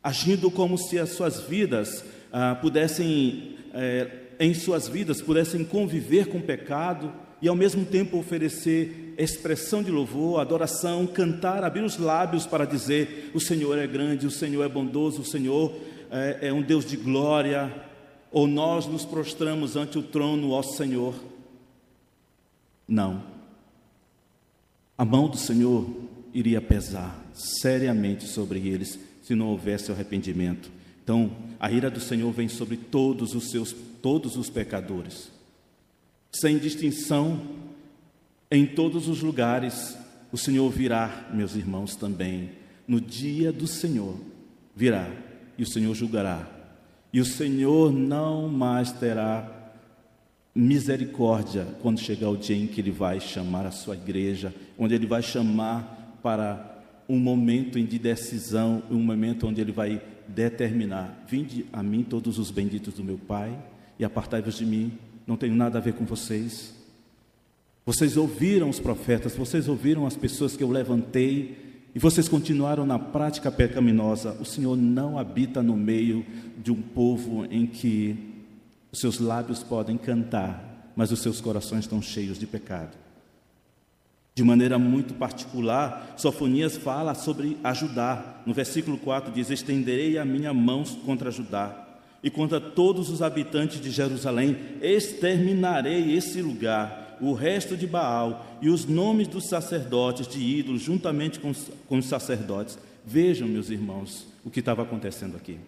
agindo 0.00 0.48
como 0.48 0.78
se 0.78 0.96
as 0.96 1.08
suas 1.08 1.40
vidas 1.40 2.04
ah, 2.32 2.54
pudessem, 2.54 3.56
eh, 3.74 4.08
em 4.38 4.54
suas 4.54 4.86
vidas, 4.86 5.20
pudessem 5.20 5.64
conviver 5.64 6.28
com 6.28 6.38
o 6.38 6.42
pecado 6.42 7.12
e 7.42 7.48
ao 7.48 7.56
mesmo 7.56 7.84
tempo 7.84 8.16
oferecer 8.16 9.14
expressão 9.18 9.82
de 9.82 9.90
louvor, 9.90 10.40
adoração, 10.40 11.06
cantar, 11.08 11.64
abrir 11.64 11.82
os 11.82 11.98
lábios 11.98 12.46
para 12.46 12.64
dizer: 12.64 13.32
O 13.34 13.40
Senhor 13.40 13.76
é 13.76 13.86
grande, 13.86 14.28
o 14.28 14.30
Senhor 14.30 14.62
é 14.62 14.68
bondoso, 14.68 15.22
o 15.22 15.24
Senhor 15.24 15.74
é, 16.08 16.48
é 16.48 16.52
um 16.52 16.62
Deus 16.62 16.84
de 16.86 16.96
glória, 16.96 17.74
ou 18.30 18.46
nós 18.46 18.86
nos 18.86 19.04
prostramos 19.04 19.74
ante 19.74 19.98
o 19.98 20.02
trono, 20.02 20.52
ó 20.52 20.62
Senhor. 20.62 21.16
Não. 22.86 23.24
A 24.96 25.04
mão 25.04 25.28
do 25.28 25.36
Senhor 25.36 25.90
iria 26.32 26.60
pesar 26.60 27.26
seriamente 27.34 28.24
sobre 28.28 28.60
eles 28.68 29.00
se 29.20 29.34
não 29.34 29.48
houvesse 29.48 29.90
arrependimento. 29.90 30.70
Então, 31.02 31.32
a 31.58 31.72
ira 31.72 31.90
do 31.90 31.98
Senhor 31.98 32.30
vem 32.30 32.48
sobre 32.48 32.76
todos 32.76 33.34
os 33.34 33.50
seus 33.50 33.74
todos 34.00 34.36
os 34.36 34.48
pecadores. 34.48 35.31
Sem 36.32 36.58
distinção, 36.58 37.40
em 38.50 38.66
todos 38.66 39.06
os 39.06 39.22
lugares, 39.22 39.96
o 40.32 40.38
Senhor 40.38 40.68
virá, 40.70 41.28
meus 41.32 41.54
irmãos, 41.54 41.94
também. 41.94 42.50
No 42.88 43.00
dia 43.00 43.52
do 43.52 43.66
Senhor 43.66 44.16
virá 44.74 45.10
e 45.58 45.62
o 45.62 45.66
Senhor 45.66 45.94
julgará. 45.94 46.48
E 47.12 47.20
o 47.20 47.24
Senhor 47.24 47.92
não 47.92 48.48
mais 48.48 48.90
terá 48.92 49.72
misericórdia 50.54 51.66
quando 51.82 52.00
chegar 52.00 52.30
o 52.30 52.36
dia 52.36 52.56
em 52.56 52.66
que 52.66 52.80
Ele 52.80 52.90
vai 52.90 53.20
chamar 53.20 53.66
a 53.66 53.70
sua 53.70 53.94
igreja, 53.94 54.54
onde 54.78 54.94
Ele 54.94 55.06
vai 55.06 55.22
chamar 55.22 56.18
para 56.22 56.82
um 57.08 57.18
momento 57.18 57.80
de 57.82 57.98
decisão, 57.98 58.82
um 58.90 59.02
momento 59.02 59.46
onde 59.46 59.60
Ele 59.60 59.72
vai 59.72 60.00
determinar: 60.26 61.24
Vinde 61.28 61.66
a 61.72 61.82
mim 61.82 62.02
todos 62.02 62.38
os 62.38 62.50
benditos 62.50 62.94
do 62.94 63.04
meu 63.04 63.18
Pai 63.18 63.56
e 63.98 64.04
apartai-vos 64.04 64.56
de 64.56 64.64
mim, 64.64 64.98
não 65.26 65.36
tenho 65.36 65.54
nada 65.54 65.78
a 65.78 65.80
ver 65.80 65.94
com 65.94 66.04
vocês. 66.04 66.74
Vocês 67.84 68.16
ouviram 68.16 68.68
os 68.68 68.78
profetas, 68.78 69.34
vocês 69.34 69.68
ouviram 69.68 70.06
as 70.06 70.16
pessoas 70.16 70.56
que 70.56 70.62
eu 70.62 70.70
levantei 70.70 71.80
e 71.94 71.98
vocês 71.98 72.28
continuaram 72.28 72.86
na 72.86 72.98
prática 72.98 73.50
pecaminosa, 73.50 74.36
o 74.40 74.44
Senhor 74.44 74.76
não 74.76 75.18
habita 75.18 75.62
no 75.62 75.76
meio 75.76 76.24
de 76.56 76.72
um 76.72 76.80
povo 76.80 77.44
em 77.50 77.66
que 77.66 78.16
os 78.90 79.00
seus 79.00 79.18
lábios 79.18 79.62
podem 79.62 79.98
cantar, 79.98 80.92
mas 80.96 81.12
os 81.12 81.20
seus 81.20 81.40
corações 81.40 81.80
estão 81.80 82.00
cheios 82.00 82.38
de 82.38 82.46
pecado. 82.46 82.96
De 84.34 84.42
maneira 84.42 84.78
muito 84.78 85.12
particular, 85.12 86.14
Sofonias 86.16 86.76
fala 86.76 87.14
sobre 87.14 87.58
ajudar. 87.62 88.42
No 88.46 88.54
versículo 88.54 88.96
4 88.96 89.30
diz: 89.30 89.50
Estenderei 89.50 90.16
a 90.16 90.24
minha 90.24 90.54
mão 90.54 90.84
contra 91.04 91.30
Judá 91.30 91.81
e 92.22 92.30
contra 92.30 92.60
todos 92.60 93.10
os 93.10 93.20
habitantes 93.20 93.80
de 93.80 93.90
Jerusalém, 93.90 94.56
exterminarei 94.80 96.14
esse 96.16 96.40
lugar 96.40 97.02
o 97.20 97.32
resto 97.32 97.76
de 97.76 97.86
Baal 97.86 98.58
e 98.60 98.68
os 98.68 98.84
nomes 98.84 99.28
dos 99.28 99.48
sacerdotes 99.48 100.26
de 100.26 100.40
ídolos, 100.40 100.82
juntamente 100.82 101.38
com, 101.38 101.52
com 101.88 101.98
os 101.98 102.06
sacerdotes. 102.06 102.76
Vejam, 103.06 103.46
meus 103.46 103.70
irmãos, 103.70 104.26
o 104.44 104.50
que 104.50 104.58
estava 104.58 104.82
acontecendo 104.82 105.36
aqui. 105.36 105.58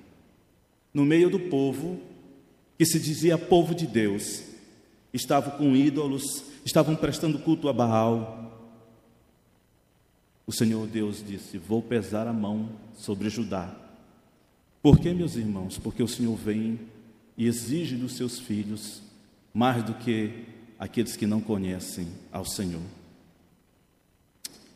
No 0.92 1.04
meio 1.04 1.30
do 1.30 1.38
povo, 1.38 2.00
que 2.76 2.84
se 2.84 2.98
dizia 2.98 3.38
povo 3.38 3.72
de 3.72 3.86
Deus, 3.86 4.42
estavam 5.12 5.56
com 5.56 5.76
ídolos, 5.76 6.44
estavam 6.64 6.96
prestando 6.96 7.38
culto 7.38 7.68
a 7.68 7.72
Baal. 7.72 8.52
O 10.44 10.52
Senhor 10.52 10.86
Deus 10.88 11.24
disse: 11.24 11.56
Vou 11.56 11.80
pesar 11.80 12.26
a 12.26 12.32
mão 12.32 12.68
sobre 12.96 13.30
Judá. 13.30 13.83
Por 14.84 14.98
que, 14.98 15.14
meus 15.14 15.34
irmãos? 15.34 15.78
Porque 15.78 16.02
o 16.02 16.06
Senhor 16.06 16.36
vem 16.36 16.78
e 17.38 17.46
exige 17.46 17.96
dos 17.96 18.18
seus 18.18 18.38
filhos 18.38 19.00
mais 19.54 19.82
do 19.82 19.94
que 19.94 20.44
aqueles 20.78 21.16
que 21.16 21.26
não 21.26 21.40
conhecem 21.40 22.06
ao 22.30 22.44
Senhor. 22.44 22.82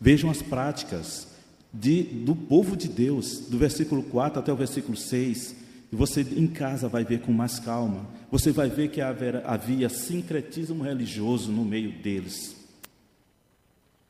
Vejam 0.00 0.30
as 0.30 0.40
práticas 0.40 1.28
de, 1.70 2.04
do 2.04 2.34
povo 2.34 2.74
de 2.74 2.88
Deus, 2.88 3.40
do 3.50 3.58
versículo 3.58 4.02
4 4.02 4.38
até 4.40 4.50
o 4.50 4.56
versículo 4.56 4.96
6, 4.96 5.54
e 5.92 5.94
você 5.94 6.22
em 6.22 6.46
casa 6.46 6.88
vai 6.88 7.04
ver 7.04 7.20
com 7.20 7.30
mais 7.30 7.58
calma. 7.58 8.08
Você 8.30 8.50
vai 8.50 8.70
ver 8.70 8.88
que 8.88 9.02
havia, 9.02 9.42
havia 9.44 9.90
sincretismo 9.90 10.84
religioso 10.84 11.52
no 11.52 11.66
meio 11.66 11.92
deles, 11.92 12.56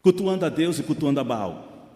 cultuando 0.00 0.46
a 0.46 0.48
Deus 0.48 0.78
e 0.78 0.84
cultuando 0.84 1.18
a 1.18 1.24
Baal, 1.24 1.92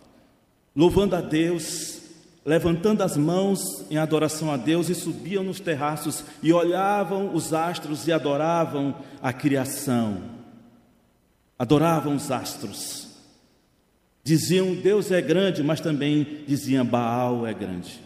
louvando 0.74 1.14
a 1.14 1.20
Deus 1.20 2.01
levantando 2.44 3.02
as 3.02 3.16
mãos 3.16 3.84
em 3.90 3.96
adoração 3.96 4.50
a 4.50 4.56
Deus 4.56 4.88
e 4.88 4.94
subiam 4.94 5.44
nos 5.44 5.60
terraços 5.60 6.24
e 6.42 6.52
olhavam 6.52 7.34
os 7.34 7.52
astros 7.52 8.06
e 8.06 8.12
adoravam 8.12 8.96
a 9.20 9.32
criação. 9.32 10.22
Adoravam 11.58 12.16
os 12.16 12.30
astros. 12.30 13.08
Diziam 14.24 14.74
Deus 14.74 15.10
é 15.10 15.20
grande, 15.20 15.62
mas 15.62 15.80
também 15.80 16.44
diziam 16.46 16.84
Baal 16.84 17.46
é 17.46 17.54
grande. 17.54 18.00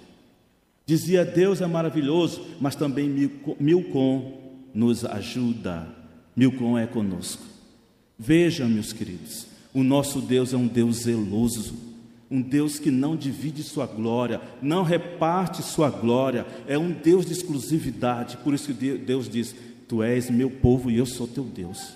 Dizia 0.85 1.25
Deus 1.25 1.61
é 1.61 1.67
maravilhoso, 1.67 2.47
mas 2.61 2.77
também 2.77 3.31
Milcom 3.59 4.41
nos 4.73 5.05
ajuda. 5.05 5.89
Milcom 6.35 6.79
é 6.79 6.87
conosco. 6.87 7.43
Vejam, 8.19 8.69
meus 8.69 8.93
queridos, 8.93 9.47
o 9.75 9.83
nosso 9.83 10.21
Deus 10.21 10.53
é 10.53 10.57
um 10.57 10.67
Deus 10.67 10.99
zeloso 10.99 11.86
um 12.31 12.43
Deus 12.43 12.79
que 12.79 12.91
não 12.91 13.17
divide 13.17 13.63
sua 13.63 13.87
glória, 13.87 14.41
não 14.61 14.83
reparte 14.83 15.63
sua 15.63 15.91
glória, 15.91 16.47
é 16.67 16.77
um 16.77 16.91
Deus 16.91 17.25
de 17.25 17.33
exclusividade. 17.33 18.37
Por 18.39 18.53
isso 18.55 18.73
que 18.73 18.99
Deus 18.99 19.29
diz: 19.29 19.55
Tu 19.89 20.03
és 20.03 20.29
meu 20.29 20.51
povo 20.51 20.91
e 20.91 20.97
eu 20.97 21.07
sou 21.07 21.27
teu 21.27 21.45
Deus. 21.45 21.95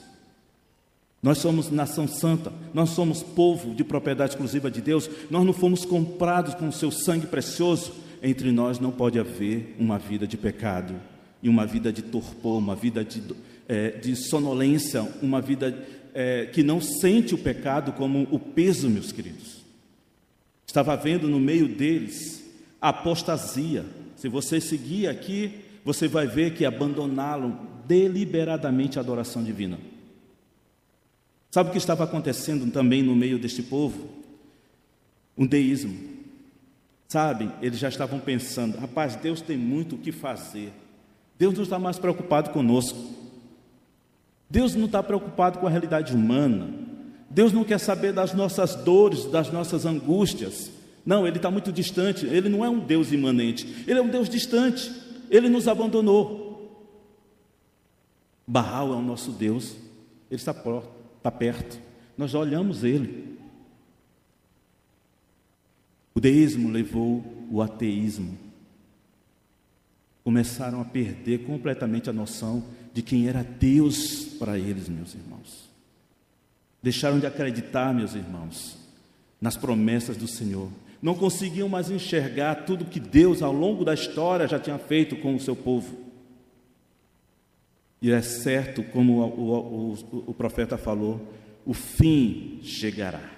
Nós 1.22 1.38
somos 1.38 1.70
nação 1.70 2.08
santa, 2.08 2.50
nós 2.72 2.90
somos 2.90 3.22
povo 3.22 3.75
de 3.75 3.84
propriedade 3.84 4.32
exclusiva 4.32 4.70
de 4.70 4.80
Deus, 4.80 5.10
nós 5.30 5.44
não 5.44 5.52
fomos 5.52 5.84
comprados 5.84 6.54
com 6.54 6.68
o 6.68 6.72
seu 6.72 6.90
sangue 6.90 7.26
precioso. 7.26 7.92
Entre 8.22 8.52
nós 8.52 8.78
não 8.78 8.90
pode 8.90 9.18
haver 9.18 9.75
uma 9.78 9.99
vida 9.99 10.26
de 10.26 10.37
pecado 10.37 10.94
e 11.42 11.49
uma 11.49 11.66
vida 11.66 11.92
de 11.92 12.02
torpor, 12.02 12.58
uma 12.58 12.76
vida 12.76 13.02
de, 13.02 13.22
é, 13.66 13.90
de 13.92 14.14
sonolência, 14.14 15.02
uma 15.22 15.40
vida 15.40 15.87
é, 16.14 16.46
que 16.46 16.62
não 16.62 16.80
sente 16.80 17.34
o 17.34 17.38
pecado 17.38 17.92
como 17.92 18.28
o 18.30 18.38
peso, 18.38 18.90
meus 18.90 19.10
queridos. 19.10 19.60
Estava 20.71 20.97
vendo 20.97 21.27
no 21.27 21.41
meio 21.41 21.67
deles 21.67 22.45
apostasia. 22.81 23.85
Se 24.15 24.29
você 24.29 24.61
seguir 24.61 25.09
aqui, 25.09 25.65
você 25.85 26.07
vai 26.07 26.29
ver 26.29 26.55
que 26.55 26.65
abandonaram 26.65 27.59
deliberadamente 27.89 28.97
a 28.97 29.03
adoração 29.03 29.43
divina. 29.43 29.81
Sabe 31.50 31.71
o 31.71 31.73
que 31.73 31.79
estava 31.79 32.05
acontecendo 32.05 32.71
também 32.71 33.03
no 33.03 33.17
meio 33.17 33.37
deste 33.37 33.65
povo? 33.65 34.11
Um 35.37 35.45
deísmo. 35.45 35.99
Sabe, 37.09 37.50
eles 37.61 37.81
já 37.81 37.89
estavam 37.89 38.21
pensando: 38.21 38.79
rapaz, 38.79 39.17
Deus 39.17 39.41
tem 39.41 39.57
muito 39.57 39.97
o 39.97 39.99
que 39.99 40.12
fazer. 40.12 40.73
Deus 41.37 41.55
não 41.55 41.65
está 41.65 41.81
mais 41.81 41.99
preocupado 41.99 42.50
conosco. 42.50 43.12
Deus 44.49 44.77
não 44.77 44.87
está 44.87 45.03
preocupado 45.03 45.59
com 45.59 45.67
a 45.67 45.71
realidade 45.71 46.15
humana. 46.15 46.89
Deus 47.30 47.52
não 47.52 47.62
quer 47.62 47.78
saber 47.78 48.12
das 48.12 48.34
nossas 48.34 48.75
dores, 48.75 49.25
das 49.26 49.52
nossas 49.52 49.87
angústias. 49.87 50.68
Não, 51.06 51.25
Ele 51.25 51.37
está 51.37 51.49
muito 51.49 51.70
distante. 51.70 52.26
Ele 52.26 52.49
não 52.49 52.64
é 52.64 52.68
um 52.68 52.80
Deus 52.80 53.12
imanente. 53.12 53.84
Ele 53.87 54.00
é 54.00 54.02
um 54.02 54.08
Deus 54.08 54.28
distante. 54.28 54.90
Ele 55.30 55.49
nos 55.49 55.68
abandonou. 55.68 56.50
Baal 58.44 58.92
é 58.92 58.96
o 58.96 59.00
nosso 59.00 59.30
Deus. 59.30 59.76
Ele 60.28 60.40
está, 60.40 60.50
está 60.50 61.30
perto. 61.30 61.78
Nós 62.18 62.32
já 62.32 62.38
olhamos 62.40 62.82
Ele. 62.82 63.38
O 66.12 66.20
deísmo 66.20 66.68
levou 66.68 67.25
o 67.49 67.62
ateísmo. 67.62 68.37
Começaram 70.25 70.80
a 70.80 70.84
perder 70.84 71.44
completamente 71.46 72.10
a 72.10 72.12
noção 72.12 72.64
de 72.92 73.02
quem 73.02 73.28
era 73.28 73.44
Deus 73.44 74.25
para 74.38 74.58
eles, 74.58 74.88
meus 74.88 75.14
irmãos. 75.14 75.70
Deixaram 76.82 77.18
de 77.18 77.26
acreditar, 77.26 77.92
meus 77.94 78.14
irmãos, 78.14 78.76
nas 79.40 79.56
promessas 79.56 80.16
do 80.16 80.26
Senhor. 80.26 80.70
Não 81.02 81.14
conseguiam 81.14 81.68
mais 81.68 81.90
enxergar 81.90 82.66
tudo 82.66 82.84
que 82.84 83.00
Deus, 83.00 83.42
ao 83.42 83.52
longo 83.52 83.84
da 83.84 83.94
história, 83.94 84.49
já 84.49 84.58
tinha 84.58 84.78
feito 84.78 85.16
com 85.16 85.34
o 85.34 85.40
seu 85.40 85.56
povo. 85.56 86.10
E 88.02 88.10
é 88.10 88.22
certo, 88.22 88.82
como 88.82 89.20
o, 89.20 89.92
o, 89.92 90.25
o, 90.30 90.34
profeta 90.34 90.78
falou, 90.78 91.20
o 91.66 91.75
fim 91.75 92.60
chegará. 92.62 93.30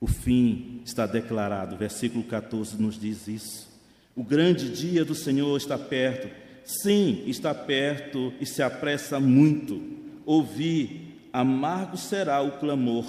O 0.00 0.06
fim 0.06 0.80
está 0.84 1.06
declarado, 1.06 1.76
versículo 1.76 2.24
14 2.24 2.80
nos 2.80 2.98
diz 2.98 3.28
isso. 3.28 3.68
O 4.14 4.24
grande 4.24 4.70
dia 4.70 5.04
do 5.04 5.14
Senhor 5.14 5.56
está 5.56 5.78
perto. 5.78 6.28
Sim, 6.64 7.22
está 7.26 7.54
perto 7.54 8.32
e 8.40 8.46
se 8.46 8.62
apressa 8.62 9.20
muito. 9.20 9.80
Ouvi, 10.24 11.05
amargo 11.36 11.98
será 11.98 12.40
o 12.40 12.52
clamor. 12.52 13.04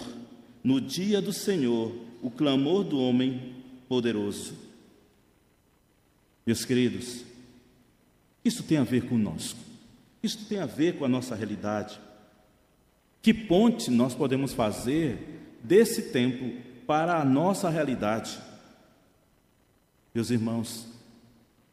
No 0.62 0.82
dia 0.82 1.22
do 1.22 1.32
Senhor, 1.32 1.96
o 2.22 2.30
clamor 2.30 2.84
do 2.84 3.00
homem 3.00 3.56
poderoso. 3.88 4.54
Meus 6.46 6.66
queridos, 6.66 7.24
isso 8.44 8.64
tem 8.64 8.78
a 8.78 8.84
ver 8.84 9.08
conosco. 9.08 9.58
Isso 10.22 10.46
tem 10.46 10.60
a 10.60 10.66
ver 10.66 10.98
com 10.98 11.06
a 11.06 11.08
nossa 11.08 11.36
realidade. 11.36 11.98
Que 13.22 13.34
ponte 13.34 13.90
nós 13.90 14.14
podemos 14.14 14.52
fazer 14.52 15.58
desse 15.64 16.12
tempo 16.12 16.62
para 16.86 17.22
a 17.22 17.24
nossa 17.24 17.70
realidade. 17.70 18.38
Meus 20.14 20.30
irmãos, 20.32 20.86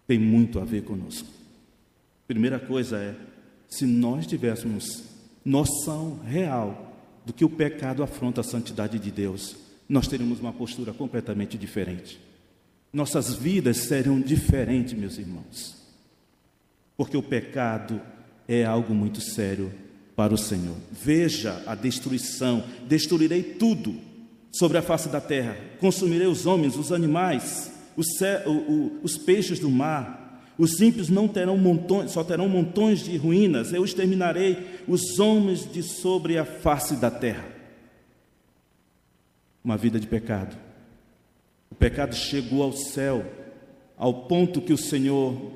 tem 0.07 0.21
muito 0.21 0.61
a 0.61 0.65
ver 0.65 0.85
conosco. 0.85 1.27
Primeira 2.29 2.61
coisa 2.61 2.97
é, 2.99 3.17
se 3.69 3.87
nós 3.87 4.25
tivéssemos 4.25 5.14
noção 5.45 6.21
real 6.25 6.93
do 7.25 7.33
que 7.33 7.45
o 7.45 7.51
pecado 7.51 8.03
afronta 8.03 8.41
a 8.41 8.45
santidade 8.45 8.99
de 8.99 9.11
Deus, 9.11 9.57
nós 9.89 10.09
teríamos 10.09 10.41
uma 10.41 10.53
postura 10.53 10.93
completamente 10.93 11.59
diferente. 11.59 12.21
Nossas 12.93 13.35
vidas 13.35 13.79
seriam 13.79 14.21
diferentes, 14.21 14.93
meus 14.95 15.19
irmãos. 15.19 15.77
Porque 16.97 17.17
o 17.17 17.23
pecado 17.23 18.01
é 18.47 18.65
algo 18.65 18.95
muito 18.95 19.21
sério 19.21 19.73
para 20.15 20.33
o 20.33 20.39
Senhor. 20.39 20.77
Veja 20.93 21.63
a 21.67 21.75
destruição, 21.75 22.65
destruirei 22.87 23.43
tudo 23.43 23.97
sobre 24.53 24.79
a 24.79 24.83
face 24.83 25.09
da 25.09 25.21
terra. 25.21 25.57
Consumirei 25.81 26.27
os 26.27 26.47
homens, 26.47 26.77
os 26.77 26.93
animais, 26.93 27.71
os, 27.97 28.07
os 29.03 29.19
peixes 29.19 29.59
do 29.59 29.69
mar. 29.69 30.24
Os 30.57 30.81
ímpios 30.81 31.09
não 31.09 31.27
terão 31.27 31.57
montões, 31.57 32.13
só 32.13 32.23
terão 32.23 32.49
montões 32.49 33.01
de 33.01 33.17
ruínas. 33.17 33.73
Eu 33.73 33.85
exterminarei 33.85 34.83
os 34.87 35.19
homens 35.19 35.71
de 35.71 35.83
sobre 35.83 36.39
a 36.39 36.45
face 36.45 36.97
da 36.97 37.11
terra. 37.11 37.45
Uma 39.65 39.77
vida 39.77 39.99
de 39.99 40.07
pecado. 40.07 40.57
O 41.71 41.75
pecado 41.75 42.15
chegou 42.15 42.63
ao 42.63 42.73
céu, 42.73 43.25
ao 43.97 44.27
ponto 44.27 44.61
que 44.61 44.73
o 44.73 44.79
Senhor 44.79 45.53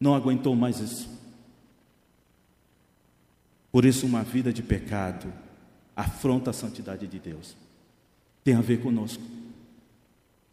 não 0.00 0.14
aguentou 0.14 0.54
mais 0.54 0.80
isso. 0.80 1.08
Por 3.70 3.84
isso, 3.84 4.06
uma 4.06 4.22
vida 4.22 4.52
de 4.52 4.62
pecado 4.62 5.30
afronta 5.94 6.50
a 6.50 6.54
santidade 6.54 7.06
de 7.06 7.18
Deus 7.18 7.56
tem 8.46 8.54
a 8.54 8.60
ver 8.60 8.80
conosco. 8.80 9.24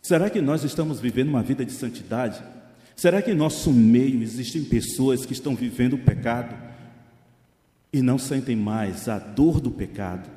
Será 0.01 0.27
que 0.27 0.41
nós 0.41 0.63
estamos 0.63 0.99
vivendo 0.99 1.29
uma 1.29 1.43
vida 1.43 1.63
de 1.63 1.71
santidade? 1.71 2.43
Será 2.95 3.21
que 3.21 3.31
em 3.31 3.35
nosso 3.35 3.71
meio 3.71 4.21
existem 4.21 4.63
pessoas 4.63 5.25
que 5.25 5.33
estão 5.33 5.55
vivendo 5.55 5.93
o 5.93 5.97
pecado 5.97 6.55
e 7.91 8.01
não 8.01 8.17
sentem 8.17 8.55
mais 8.55 9.07
a 9.07 9.19
dor 9.19 9.59
do 9.59 9.71
pecado? 9.71 10.29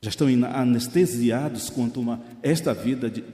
Já 0.00 0.10
estão 0.10 0.28
anestesiados 0.52 1.70
quanto 1.70 2.08
a 2.10 2.20
esta 2.42 2.72
vida 2.72 3.10
de, 3.10 3.24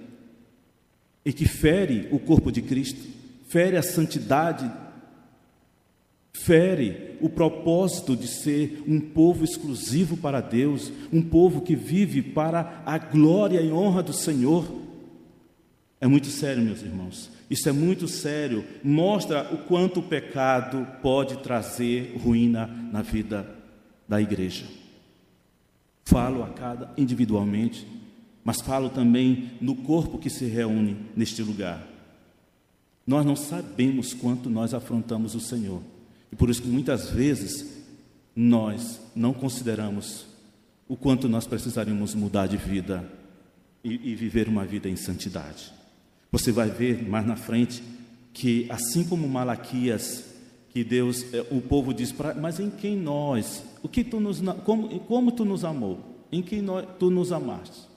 e 1.25 1.33
que 1.33 1.47
fere 1.47 2.09
o 2.11 2.19
corpo 2.19 2.51
de 2.51 2.63
Cristo, 2.63 3.01
fere 3.47 3.77
a 3.77 3.83
santidade 3.83 4.71
fere 6.45 7.17
o 7.23 7.29
propósito 7.29 8.15
de 8.15 8.29
ser 8.29 8.83
um 8.87 9.01
povo 9.01 9.45
exclusivo 9.45 10.17
para 10.17 10.41
Deus, 10.43 10.93
um 11.11 11.23
povo 11.23 11.63
que 11.63 11.75
vive 11.75 12.21
para 12.21 12.83
a 12.85 12.99
glória 12.99 13.61
e 13.63 13.73
honra 13.73 14.03
do 14.03 14.13
Senhor. 14.13 14.67
É 16.01 16.07
muito 16.07 16.27
sério, 16.27 16.63
meus 16.63 16.83
irmãos. 16.83 17.31
Isso 17.51 17.69
é 17.69 17.73
muito 17.73 18.09
sério. 18.09 18.65
Mostra 18.83 19.53
o 19.53 19.59
quanto 19.59 20.01
o 20.01 20.03
pecado 20.03 20.87
pode 21.03 21.39
trazer 21.39 22.17
ruína 22.17 22.67
na 22.67 23.03
vida 23.03 23.49
da 24.09 24.21
igreja. 24.21 24.65
Falo 26.05 26.43
a 26.43 26.49
cada 26.49 26.93
individualmente, 26.97 27.87
mas 28.45 28.61
falo 28.61 28.91
também 28.91 29.53
no 29.61 29.75
corpo 29.75 30.19
que 30.19 30.31
se 30.31 30.45
reúne 30.45 30.97
neste 31.17 31.43
lugar. 31.43 31.87
Nós 33.07 33.25
não 33.25 33.37
sabemos 33.37 34.15
quanto 34.15 34.49
nós 34.49 34.73
afrontamos 34.73 35.35
o 35.35 35.41
Senhor. 35.41 35.83
E 36.33 36.37
por 36.37 36.49
isso 36.51 36.63
que 36.63 36.69
muitas 36.69 37.11
vezes 37.11 37.85
nós 38.35 39.01
não 39.15 39.33
consideramos 39.33 40.27
o 40.89 40.97
quanto 40.97 41.29
nós 41.29 41.47
precisaríamos 41.47 42.15
mudar 42.15 42.47
de 42.47 42.57
vida 42.57 43.09
e, 43.83 44.11
e 44.11 44.15
viver 44.15 44.49
uma 44.49 44.65
vida 44.65 44.89
em 44.89 44.97
santidade. 44.97 45.73
Você 46.35 46.51
vai 46.51 46.69
ver 46.69 47.09
mais 47.09 47.25
na 47.25 47.37
frente 47.37 47.81
que, 48.33 48.67
assim 48.69 49.05
como 49.05 49.29
Malaquias, 49.29 50.25
que 50.71 50.83
Deus, 50.83 51.33
é, 51.33 51.47
o 51.49 51.61
povo 51.61 51.95
diz, 51.95 52.11
para, 52.11 52.35
mas 52.35 52.59
em 52.59 52.69
quem 52.69 52.97
nós, 52.97 53.63
o 53.85 53.89
que 53.89 54.03
tu 54.03 54.19
nos, 54.19 54.43
como, 54.65 54.99
como 54.99 55.31
tu 55.31 55.45
nos 55.45 55.65
amou, 55.65 56.01
em 56.33 56.43
quem 56.43 56.61
nós, 56.61 56.89
tu 56.99 57.09
nos 57.09 57.31
amaste. 57.31 57.89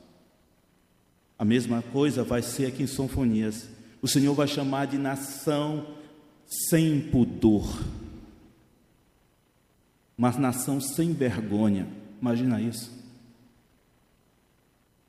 A 1.40 1.44
mesma 1.44 1.82
coisa 1.82 2.24
vai 2.24 2.44
ser 2.44 2.68
aqui 2.68 2.84
em 2.84 2.88
Sonfonias. 2.88 3.68
O 4.04 4.08
Senhor 4.08 4.36
vai 4.36 4.48
chamar 4.48 4.86
de 4.86 5.00
nação 5.00 5.88
sem 6.46 7.02
pudor 7.02 7.68
uma 10.16 10.30
nação 10.32 10.80
sem 10.80 11.12
vergonha. 11.12 11.88
Imagina 12.22 12.62
isso. 12.62 12.92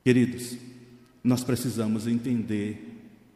Queridos, 0.03 0.57
nós 1.23 1.43
precisamos 1.43 2.07
entender 2.07 2.88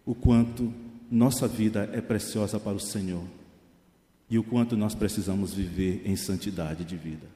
o 0.06 0.14
quanto 0.14 0.74
nossa 1.10 1.48
vida 1.48 1.90
é 1.94 2.02
preciosa 2.02 2.60
para 2.60 2.74
o 2.74 2.80
Senhor 2.80 3.24
e 4.30 4.38
o 4.38 4.44
quanto 4.44 4.76
nós 4.76 4.96
precisamos 4.96 5.54
viver 5.54 6.02
em 6.06 6.16
santidade 6.16 6.84
de 6.84 6.96
vida. 6.96 7.28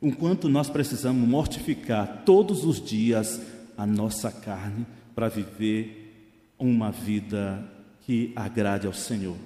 O 0.00 0.12
quanto 0.12 0.48
nós 0.48 0.70
precisamos 0.70 1.28
mortificar 1.28 2.22
todos 2.24 2.64
os 2.64 2.80
dias 2.80 3.40
a 3.76 3.84
nossa 3.86 4.30
carne 4.30 4.86
para 5.14 5.28
viver 5.28 6.34
uma 6.58 6.90
vida 6.90 7.64
que 8.02 8.32
agrade 8.34 8.86
ao 8.86 8.92
Senhor. 8.92 9.36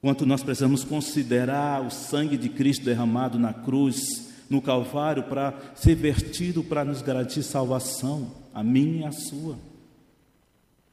Quanto 0.00 0.24
nós 0.24 0.42
precisamos 0.42 0.84
considerar 0.84 1.84
o 1.84 1.90
sangue 1.90 2.36
de 2.36 2.48
Cristo 2.48 2.84
derramado 2.84 3.38
na 3.38 3.52
cruz, 3.52 4.28
no 4.48 4.62
Calvário, 4.62 5.24
para 5.24 5.54
ser 5.74 5.94
vertido 5.94 6.62
para 6.62 6.84
nos 6.84 7.02
garantir 7.02 7.42
salvação, 7.42 8.32
a 8.54 8.62
minha 8.62 9.02
e 9.02 9.04
a 9.04 9.12
sua. 9.12 9.58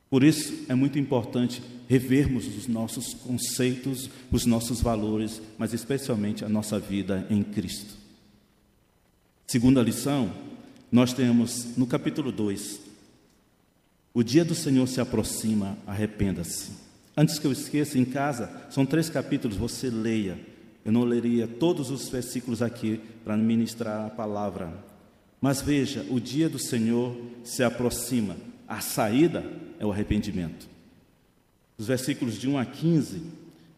Por 0.09 0.23
isso 0.23 0.65
é 0.69 0.75
muito 0.75 0.99
importante 0.99 1.61
revermos 1.87 2.47
os 2.47 2.67
nossos 2.67 3.13
conceitos, 3.13 4.09
os 4.31 4.45
nossos 4.45 4.81
valores, 4.81 5.41
mas 5.57 5.73
especialmente 5.73 6.43
a 6.43 6.49
nossa 6.49 6.79
vida 6.79 7.25
em 7.29 7.43
Cristo. 7.43 7.95
Segunda 9.47 9.81
lição, 9.81 10.31
nós 10.91 11.13
temos 11.13 11.77
no 11.77 11.85
capítulo 11.85 12.31
2: 12.31 12.79
O 14.13 14.23
dia 14.23 14.45
do 14.45 14.55
Senhor 14.55 14.87
se 14.87 15.01
aproxima, 15.01 15.77
arrependa-se. 15.85 16.71
Antes 17.17 17.39
que 17.39 17.47
eu 17.47 17.51
esqueça, 17.51 17.97
em 17.97 18.05
casa, 18.05 18.49
são 18.69 18.85
três 18.85 19.09
capítulos, 19.09 19.57
você 19.57 19.89
leia. 19.89 20.39
Eu 20.83 20.91
não 20.91 21.03
leria 21.03 21.47
todos 21.47 21.89
os 21.89 22.09
versículos 22.09 22.61
aqui 22.61 22.99
para 23.23 23.35
ministrar 23.35 24.05
a 24.05 24.09
palavra. 24.09 24.71
Mas 25.41 25.61
veja, 25.61 26.05
o 26.09 26.19
dia 26.19 26.47
do 26.47 26.59
Senhor 26.59 27.15
se 27.43 27.63
aproxima. 27.63 28.35
a 28.67 28.81
saída 28.81 29.43
é 29.79 29.85
o 29.85 29.91
arrependimento. 29.91 30.67
Os 31.77 31.87
versículos 31.87 32.39
de 32.39 32.47
1 32.47 32.57
a 32.57 32.65
15 32.65 33.21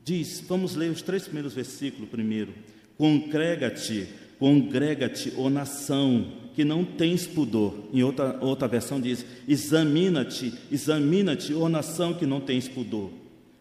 diz, 0.04 0.44
vamos 0.48 0.76
ler 0.76 0.92
os 0.92 1.02
três 1.02 1.24
primeiros 1.24 1.54
versículos 1.54 2.10
primeiro. 2.10 2.54
Congrega-te, 2.98 4.08
congrega-te, 4.40 5.34
ó 5.38 5.50
nação, 5.50 6.32
que 6.58 6.66
não 6.66 6.84
tens 6.84 7.28
pudor. 7.28 7.88
Em 7.94 8.02
outra, 8.02 8.38
outra 8.42 8.68
versão 8.68 9.00
diz: 9.00 9.24
examina-te, 9.48 10.52
examina-te, 10.72 11.54
ó 11.54 11.70
nação 11.70 12.16
que 12.16 12.26
não 12.26 12.42
tens 12.42 12.68
pudor. 12.68 13.12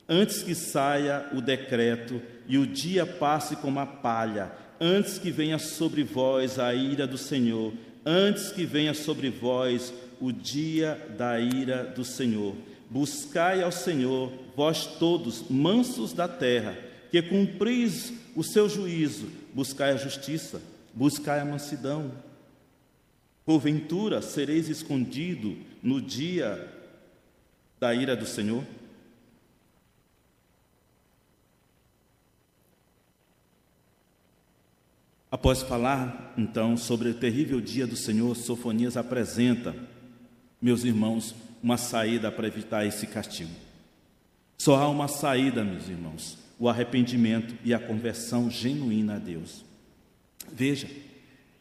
Antes 0.08 0.42
que 0.42 0.54
saia 0.54 1.28
o 1.34 1.42
decreto 1.42 2.22
e 2.48 2.56
o 2.56 2.66
dia 2.66 3.04
passe 3.04 3.56
como 3.56 3.80
a 3.80 3.84
palha, 3.86 4.50
antes 4.80 5.18
que 5.18 5.30
venha 5.30 5.58
sobre 5.58 6.04
vós 6.04 6.58
a 6.58 6.74
ira 6.74 7.06
do 7.06 7.18
Senhor, 7.18 7.74
antes 8.06 8.52
que 8.52 8.64
venha 8.64 8.94
sobre 8.94 9.28
vós 9.28 9.92
o 10.20 10.30
dia 10.30 10.94
da 11.18 11.40
ira 11.40 11.82
do 11.84 12.04
Senhor. 12.04 12.54
Buscai 12.88 13.62
ao 13.62 13.72
Senhor, 13.72 14.32
vós 14.54 14.86
todos, 14.86 15.50
mansos 15.50 16.12
da 16.12 16.28
terra, 16.28 16.78
que 17.10 17.20
cumpris 17.20 18.12
o 18.36 18.44
seu 18.44 18.68
juízo, 18.68 19.28
buscai 19.52 19.90
a 19.92 19.96
justiça, 19.96 20.62
buscai 20.94 21.40
a 21.40 21.44
mansidão. 21.44 22.12
Porventura 23.44 24.22
sereis 24.22 24.68
escondido 24.68 25.56
no 25.82 26.00
dia 26.00 26.72
da 27.80 27.92
ira 27.92 28.14
do 28.14 28.26
Senhor? 28.26 28.64
Após 35.36 35.60
falar 35.60 36.32
então 36.34 36.78
sobre 36.78 37.10
o 37.10 37.14
terrível 37.14 37.60
dia 37.60 37.86
do 37.86 37.94
Senhor, 37.94 38.34
Sofonias 38.34 38.96
apresenta, 38.96 39.76
meus 40.62 40.82
irmãos, 40.82 41.34
uma 41.62 41.76
saída 41.76 42.32
para 42.32 42.46
evitar 42.46 42.86
esse 42.86 43.06
castigo. 43.06 43.50
Só 44.56 44.76
há 44.76 44.88
uma 44.88 45.08
saída, 45.08 45.62
meus 45.62 45.90
irmãos, 45.90 46.38
o 46.58 46.70
arrependimento 46.70 47.54
e 47.62 47.74
a 47.74 47.78
conversão 47.78 48.50
genuína 48.50 49.16
a 49.16 49.18
Deus. 49.18 49.62
Veja, 50.50 50.88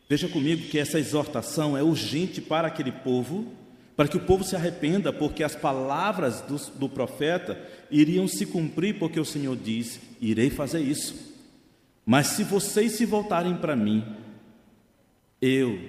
veja 0.07 0.29
comigo 0.29 0.69
que 0.69 0.79
essa 0.79 0.97
exortação 0.97 1.75
é 1.75 1.83
urgente 1.83 2.39
para 2.39 2.69
aquele 2.69 2.93
povo, 2.93 3.51
para 3.93 4.07
que 4.07 4.15
o 4.15 4.21
povo 4.21 4.45
se 4.45 4.55
arrependa, 4.55 5.11
porque 5.11 5.43
as 5.43 5.53
palavras 5.53 6.39
do, 6.39 6.55
do 6.79 6.87
profeta 6.87 7.61
iriam 7.91 8.25
se 8.25 8.45
cumprir, 8.45 8.97
porque 8.97 9.19
o 9.19 9.25
Senhor 9.25 9.57
diz: 9.57 9.99
Irei 10.21 10.49
fazer 10.49 10.79
isso. 10.79 11.24
Mas 12.05 12.27
se 12.27 12.43
vocês 12.43 12.91
se 12.93 13.05
voltarem 13.05 13.55
para 13.55 13.75
mim, 13.75 14.03
eu 15.41 15.79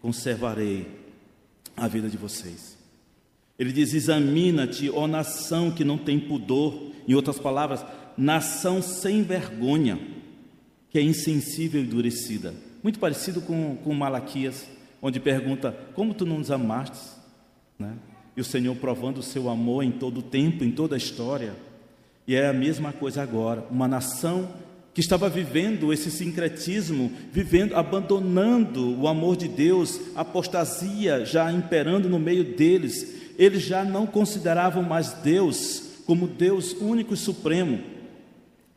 conservarei 0.00 0.86
a 1.76 1.88
vida 1.88 2.08
de 2.08 2.16
vocês. 2.16 2.78
Ele 3.58 3.72
diz: 3.72 3.92
examina-te, 3.92 4.88
ó 4.90 5.06
nação 5.06 5.70
que 5.70 5.84
não 5.84 5.98
tem 5.98 6.20
pudor, 6.20 6.92
em 7.08 7.14
outras 7.14 7.38
palavras, 7.38 7.84
nação 8.16 8.80
sem 8.80 9.22
vergonha, 9.22 9.98
que 10.90 10.98
é 10.98 11.02
insensível 11.02 11.80
e 11.80 11.84
endurecida. 11.84 12.54
Muito 12.82 12.98
parecido 13.00 13.40
com, 13.40 13.76
com 13.76 13.92
Malaquias, 13.94 14.68
onde 15.02 15.18
pergunta: 15.18 15.72
Como 15.94 16.14
tu 16.14 16.24
não 16.24 16.38
nos 16.38 16.50
amaste? 16.50 17.16
Né? 17.78 17.96
E 18.36 18.40
o 18.40 18.44
Senhor 18.44 18.76
provando 18.76 19.18
o 19.18 19.22
seu 19.22 19.48
amor 19.48 19.82
em 19.82 19.90
todo 19.90 20.18
o 20.18 20.22
tempo, 20.22 20.62
em 20.62 20.70
toda 20.70 20.94
a 20.94 20.98
história. 20.98 21.54
E 22.28 22.34
é 22.34 22.48
a 22.48 22.52
mesma 22.52 22.92
coisa 22.92 23.22
agora, 23.22 23.64
uma 23.70 23.88
nação 23.88 24.52
que 24.96 25.00
estava 25.00 25.28
vivendo 25.28 25.92
esse 25.92 26.10
sincretismo, 26.10 27.12
vivendo, 27.30 27.74
abandonando 27.76 28.98
o 28.98 29.06
amor 29.06 29.36
de 29.36 29.46
Deus, 29.46 30.00
apostasia 30.14 31.22
já 31.22 31.52
imperando 31.52 32.08
no 32.08 32.18
meio 32.18 32.42
deles. 32.42 33.14
Eles 33.36 33.62
já 33.62 33.84
não 33.84 34.06
consideravam 34.06 34.82
mais 34.82 35.12
Deus 35.12 36.00
como 36.06 36.26
Deus 36.26 36.72
único 36.80 37.12
e 37.12 37.16
supremo. 37.18 37.78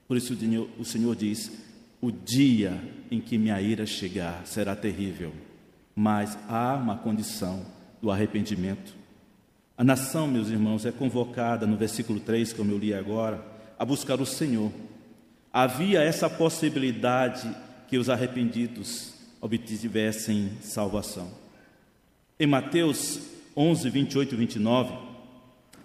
Por 0.10 0.18
isso 0.18 0.38
o 0.78 0.84
Senhor 0.84 1.16
diz: 1.16 1.54
O 2.02 2.12
dia 2.12 2.78
em 3.10 3.22
que 3.22 3.38
minha 3.38 3.62
ira 3.62 3.86
chegar 3.86 4.46
será 4.46 4.76
terrível, 4.76 5.32
mas 5.96 6.38
há 6.50 6.76
uma 6.76 6.98
condição 6.98 7.66
do 8.02 8.12
arrependimento. 8.12 8.94
A 9.78 9.86
nação, 9.86 10.28
meus 10.28 10.50
irmãos, 10.50 10.86
é 10.86 10.92
convocada 10.92 11.66
no 11.66 11.78
versículo 11.78 12.20
3, 12.20 12.52
como 12.52 12.74
eu 12.74 12.78
li 12.78 12.94
agora, 12.94 13.42
a 13.80 13.86
buscar 13.86 14.20
o 14.20 14.26
Senhor 14.26 14.70
havia 15.52 16.02
essa 16.02 16.30
possibilidade 16.30 17.50
que 17.88 17.98
os 17.98 18.10
arrependidos 18.10 19.14
obtivessem 19.42 20.52
salvação. 20.62 21.32
Em 22.40 22.48
Mateus 22.48 23.20
11, 23.56 23.90
28 23.90 24.36
e 24.36 24.38
29, 24.38 24.94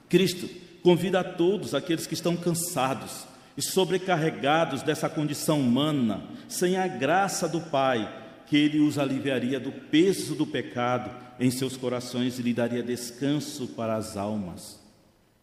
Cristo 0.09 0.49
convida 0.83 1.21
a 1.21 1.25
todos 1.25 1.75
aqueles 1.75 2.07
que 2.07 2.15
estão 2.15 2.37
cansados 2.37 3.27
e 3.57 3.63
sobrecarregados 3.63 4.83
dessa 4.83 5.09
condição 5.09 5.61
humana, 5.61 6.23
sem 6.49 6.77
a 6.77 6.87
graça 6.87 7.49
do 7.49 7.61
Pai, 7.61 8.23
que 8.47 8.57
Ele 8.57 8.81
os 8.81 8.99
aliviaria 8.99 9.59
do 9.59 9.73
peso 9.73 10.35
do 10.35 10.47
pecado 10.47 11.11
em 11.41 11.51
seus 11.51 11.77
corações 11.77 12.39
e 12.39 12.43
lhe 12.43 12.53
daria 12.53 12.83
descanso 12.83 13.69
para 13.69 13.97
as 13.97 14.17
almas. 14.17 14.79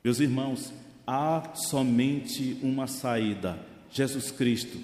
Meus 0.03 0.19
irmãos, 0.19 0.71
há 1.07 1.53
somente 1.55 2.57
uma 2.61 2.87
saída 2.87 3.70
Jesus 3.91 4.31
Cristo, 4.31 4.77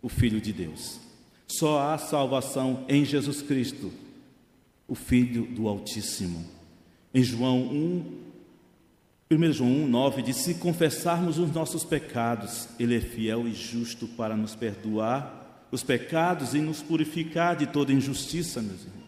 o 0.00 0.08
Filho 0.08 0.40
de 0.40 0.52
Deus. 0.52 0.98
Só 1.46 1.80
há 1.80 1.98
salvação 1.98 2.84
em 2.88 3.04
Jesus 3.04 3.42
Cristo, 3.42 3.92
o 4.86 4.94
Filho 4.94 5.46
do 5.46 5.68
Altíssimo. 5.68 6.44
Em 7.12 7.22
João 7.22 7.62
1, 7.62 8.28
1 9.30 9.52
João 9.52 9.70
1, 9.70 9.88
9 9.88 10.22
diz: 10.22 10.36
Se 10.36 10.54
confessarmos 10.54 11.38
os 11.38 11.52
nossos 11.52 11.84
pecados, 11.84 12.68
Ele 12.78 12.96
é 12.96 13.00
fiel 13.00 13.46
e 13.46 13.54
justo 13.54 14.06
para 14.08 14.36
nos 14.36 14.54
perdoar 14.54 15.66
os 15.70 15.82
pecados 15.82 16.54
e 16.54 16.60
nos 16.60 16.82
purificar 16.82 17.56
de 17.56 17.66
toda 17.66 17.92
injustiça, 17.92 18.62
meus 18.62 18.80
irmãos. 18.80 18.98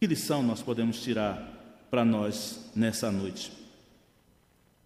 Que 0.00 0.06
lição 0.06 0.42
nós 0.42 0.62
podemos 0.62 1.00
tirar 1.02 1.86
para 1.90 2.04
nós 2.04 2.70
nessa 2.74 3.10
noite? 3.10 3.57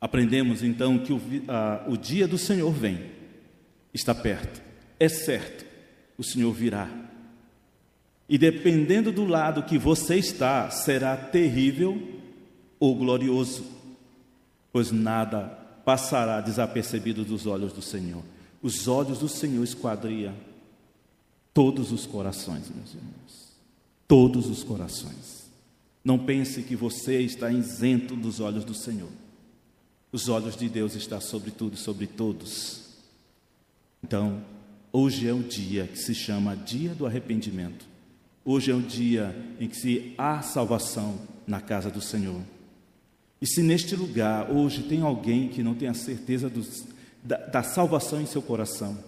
Aprendemos 0.03 0.65
então 0.65 0.99
que 0.99 1.13
o, 1.13 1.21
a, 1.47 1.85
o 1.87 1.97
dia 1.97 2.27
do 2.27 2.37
Senhor 2.37 2.73
vem, 2.73 3.01
está 3.95 4.13
perto, 4.13 4.61
é 4.99 5.09
certo, 5.09 5.65
o 6.19 6.25
Senhor 6.25 6.53
virá. 6.53 6.91
E 8.29 8.37
dependendo 8.37 9.13
do 9.13 9.25
lado 9.25 9.63
que 9.63 9.79
você 9.79 10.17
está, 10.17 10.69
será 10.71 11.17
terrível 11.17 12.21
ou 12.81 12.97
glorioso, 12.97 13.65
pois 14.73 14.91
nada 14.91 15.45
passará 15.85 16.41
desapercebido 16.41 17.25
dos 17.25 17.47
olhos 17.47 17.73
do 17.73 17.81
Senhor. 17.81 18.25
Os 18.61 18.89
olhos 18.89 19.21
do 19.21 19.29
Senhor 19.29 19.63
esquadriam 19.63 20.35
todos 21.55 21.93
os 21.93 22.07
corações, 22.07 22.69
meus 22.75 22.93
irmãos. 22.93 23.53
Todos 24.09 24.49
os 24.49 24.65
corações. 24.65 25.49
Não 26.05 26.19
pense 26.19 26.65
que 26.65 26.75
você 26.75 27.21
está 27.21 27.53
isento 27.53 28.17
dos 28.17 28.41
olhos 28.41 28.65
do 28.65 28.75
Senhor. 28.75 29.22
Os 30.13 30.29
olhos 30.29 30.55
de 30.55 30.69
Deus 30.69 30.95
estão 30.95 31.19
sobre 31.23 31.51
tudo 31.51 31.75
e 31.75 31.79
sobre 31.79 32.07
todos. 32.07 32.83
Então, 34.05 34.45
hoje 34.93 35.27
é 35.27 35.33
o 35.33 35.43
dia 35.43 35.87
que 35.87 35.99
se 35.99 36.15
chama 36.15 36.55
Dia 36.55 36.95
do 36.95 37.07
Arrependimento. 37.07 37.87
Hoje 38.45 38.71
é 38.71 38.75
o 38.75 38.83
dia 38.83 39.35
em 39.59 39.67
que 39.67 39.77
se 39.77 40.13
há 40.19 40.43
salvação 40.43 41.19
na 41.47 41.63
casa 41.63 41.91
do 41.91 42.03
Senhor. 42.03 42.43
E 43.41 43.47
se 43.47 43.63
neste 43.63 43.97
lugar 43.97 44.51
hoje 44.51 44.83
tem 44.83 45.01
alguém 45.01 45.49
que 45.49 45.63
não 45.63 45.75
tem 45.75 45.89
a 45.89 45.95
certeza 45.95 46.53
da, 47.23 47.39
da 47.39 47.63
salvação 47.63 48.21
em 48.21 48.27
seu 48.27 48.43
coração, 48.43 48.99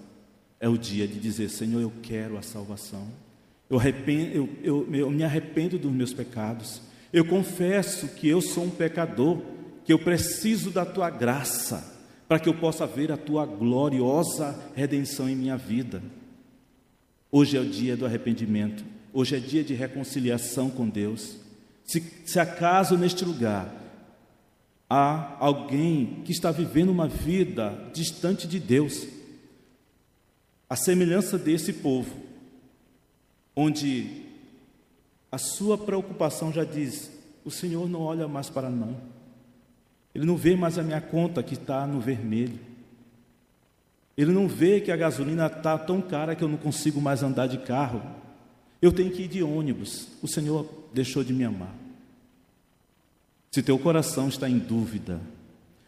é 0.58 0.70
o 0.70 0.78
dia 0.78 1.06
de 1.06 1.20
dizer: 1.20 1.50
Senhor, 1.50 1.82
eu 1.82 1.92
quero 2.02 2.38
a 2.38 2.42
salvação. 2.42 3.06
Eu, 3.68 3.78
arrependo, 3.78 4.34
eu, 4.34 4.48
eu, 4.62 4.94
eu 4.94 5.10
me 5.10 5.22
arrependo 5.22 5.78
dos 5.78 5.92
meus 5.92 6.14
pecados. 6.14 6.80
Eu 7.12 7.26
confesso 7.26 8.08
que 8.08 8.26
eu 8.26 8.40
sou 8.40 8.64
um 8.64 8.70
pecador 8.70 9.42
que 9.84 9.92
eu 9.92 9.98
preciso 9.98 10.70
da 10.70 10.84
tua 10.84 11.10
graça 11.10 11.92
para 12.26 12.38
que 12.38 12.48
eu 12.48 12.54
possa 12.54 12.86
ver 12.86 13.12
a 13.12 13.16
tua 13.16 13.44
gloriosa 13.44 14.58
redenção 14.74 15.28
em 15.28 15.36
minha 15.36 15.56
vida. 15.56 16.02
Hoje 17.30 17.56
é 17.56 17.60
o 17.60 17.68
dia 17.68 17.96
do 17.96 18.06
arrependimento, 18.06 18.84
hoje 19.12 19.36
é 19.36 19.38
dia 19.38 19.62
de 19.62 19.74
reconciliação 19.74 20.70
com 20.70 20.88
Deus. 20.88 21.36
Se, 21.84 22.00
se 22.24 22.40
acaso 22.40 22.96
neste 22.96 23.24
lugar 23.24 23.82
há 24.88 25.36
alguém 25.38 26.22
que 26.24 26.32
está 26.32 26.50
vivendo 26.50 26.90
uma 26.90 27.08
vida 27.08 27.90
distante 27.92 28.46
de 28.46 28.58
Deus, 28.58 29.06
a 30.68 30.76
semelhança 30.76 31.36
desse 31.36 31.72
povo, 31.72 32.14
onde 33.54 34.24
a 35.30 35.36
sua 35.36 35.76
preocupação 35.76 36.52
já 36.52 36.64
diz: 36.64 37.10
o 37.44 37.50
Senhor 37.50 37.88
não 37.88 38.00
olha 38.00 38.26
mais 38.26 38.48
para 38.48 38.70
não. 38.70 39.13
Ele 40.14 40.24
não 40.24 40.36
vê 40.36 40.54
mais 40.54 40.78
a 40.78 40.82
minha 40.82 41.00
conta 41.00 41.42
que 41.42 41.54
está 41.54 41.86
no 41.86 42.00
vermelho. 42.00 42.58
Ele 44.16 44.30
não 44.30 44.46
vê 44.46 44.80
que 44.80 44.92
a 44.92 44.96
gasolina 44.96 45.46
está 45.46 45.76
tão 45.76 46.00
cara 46.00 46.36
que 46.36 46.44
eu 46.44 46.48
não 46.48 46.56
consigo 46.56 47.00
mais 47.00 47.22
andar 47.22 47.48
de 47.48 47.58
carro. 47.58 48.00
Eu 48.80 48.92
tenho 48.92 49.10
que 49.10 49.22
ir 49.22 49.28
de 49.28 49.42
ônibus. 49.42 50.08
O 50.22 50.28
Senhor 50.28 50.68
deixou 50.92 51.24
de 51.24 51.32
me 51.32 51.44
amar. 51.44 51.74
Se 53.50 53.62
teu 53.62 53.78
coração 53.78 54.28
está 54.28 54.48
em 54.48 54.58
dúvida, 54.58 55.20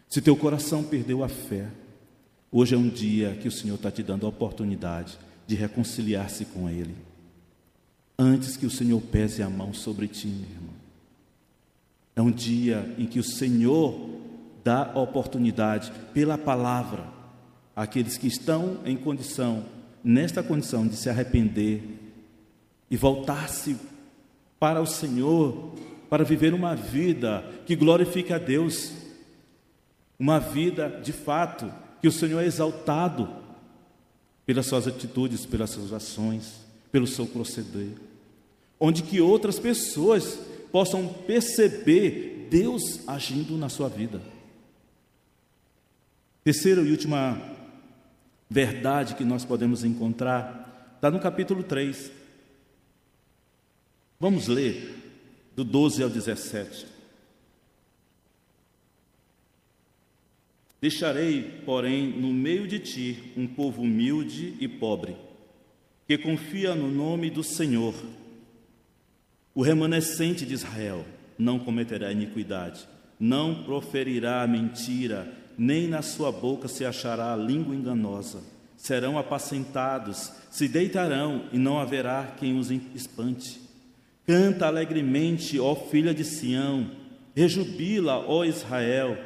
se 0.09 0.21
teu 0.21 0.35
coração 0.35 0.83
perdeu 0.83 1.23
a 1.23 1.29
fé, 1.29 1.69
hoje 2.51 2.75
é 2.75 2.77
um 2.77 2.89
dia 2.89 3.37
que 3.41 3.47
o 3.47 3.51
Senhor 3.51 3.75
está 3.75 3.91
te 3.91 4.03
dando 4.03 4.25
a 4.25 4.29
oportunidade 4.29 5.17
de 5.45 5.55
reconciliar-se 5.55 6.45
com 6.45 6.69
Ele. 6.69 6.95
Antes 8.19 8.57
que 8.57 8.65
o 8.65 8.71
Senhor 8.71 8.99
pese 9.01 9.41
a 9.41 9.49
mão 9.49 9.73
sobre 9.73 10.07
ti, 10.07 10.27
meu 10.27 10.49
irmão. 10.49 10.73
É 12.15 12.21
um 12.21 12.31
dia 12.31 12.93
em 12.97 13.05
que 13.05 13.19
o 13.19 13.23
Senhor 13.23 14.16
dá 14.67 14.91
oportunidade 14.95 15.93
pela 16.13 16.37
palavra 16.37 17.05
àqueles 17.73 18.17
que 18.17 18.27
estão 18.27 18.79
em 18.83 18.97
condição, 18.97 19.63
nesta 20.03 20.43
condição 20.43 20.85
de 20.85 20.97
se 20.97 21.09
arrepender 21.09 21.81
e 22.91 22.97
voltar-se 22.97 23.77
para 24.59 24.81
o 24.81 24.85
Senhor, 24.85 25.73
para 26.09 26.25
viver 26.25 26.53
uma 26.53 26.75
vida 26.75 27.45
que 27.65 27.77
glorifique 27.77 28.33
a 28.33 28.37
Deus, 28.37 28.91
uma 30.19 30.37
vida 30.37 30.99
de 31.01 31.13
fato 31.13 31.71
que 32.01 32.07
o 32.09 32.11
Senhor 32.11 32.41
é 32.41 32.45
exaltado 32.45 33.29
pelas 34.45 34.65
suas 34.65 34.85
atitudes, 34.85 35.45
pelas 35.45 35.69
suas 35.69 35.93
ações, 35.93 36.59
pelo 36.91 37.07
seu 37.07 37.25
proceder, 37.25 37.91
onde 38.77 39.01
que 39.01 39.21
outras 39.21 39.59
pessoas 39.59 40.37
possam 40.73 41.07
perceber 41.07 42.49
Deus 42.51 43.07
agindo 43.07 43.57
na 43.57 43.69
sua 43.69 43.87
vida. 43.87 44.35
Terceira 46.47 46.81
e 46.81 46.91
última 46.91 47.37
verdade 48.49 49.15
que 49.15 49.25
nós 49.25 49.43
podemos 49.43 49.83
encontrar 49.83 50.93
está 50.95 51.11
no 51.11 51.19
capítulo 51.19 51.61
3. 51.61 52.09
Vamos 54.17 54.47
ler 54.47 54.95
do 55.57 55.65
12 55.65 56.01
ao 56.03 56.09
17. 56.09 56.87
Deixarei, 60.79 61.61
porém, 61.65 62.17
no 62.17 62.31
meio 62.31 62.65
de 62.65 62.79
ti 62.79 63.33
um 63.35 63.45
povo 63.45 63.81
humilde 63.81 64.55
e 64.61 64.69
pobre, 64.69 65.17
que 66.07 66.17
confia 66.17 66.73
no 66.73 66.89
nome 66.89 67.29
do 67.29 67.43
Senhor 67.43 67.93
o 69.53 69.61
remanescente 69.61 70.45
de 70.45 70.53
Israel 70.53 71.05
não 71.37 71.59
cometerá 71.59 72.09
iniquidade, 72.09 72.87
não 73.19 73.65
proferirá 73.65 74.47
mentira, 74.47 75.36
nem 75.57 75.87
na 75.87 76.01
sua 76.01 76.31
boca 76.31 76.67
se 76.67 76.85
achará 76.85 77.35
língua 77.35 77.75
enganosa. 77.75 78.39
Serão 78.77 79.17
apacentados, 79.17 80.31
se 80.51 80.67
deitarão 80.67 81.45
e 81.51 81.57
não 81.57 81.79
haverá 81.79 82.35
quem 82.37 82.59
os 82.59 82.69
espante. 82.69 83.59
Canta 84.25 84.67
alegremente, 84.67 85.59
ó 85.59 85.73
filha 85.73 86.13
de 86.13 86.23
Sião, 86.23 86.91
rejubila, 87.35 88.23
ó 88.27 88.43
Israel, 88.43 89.17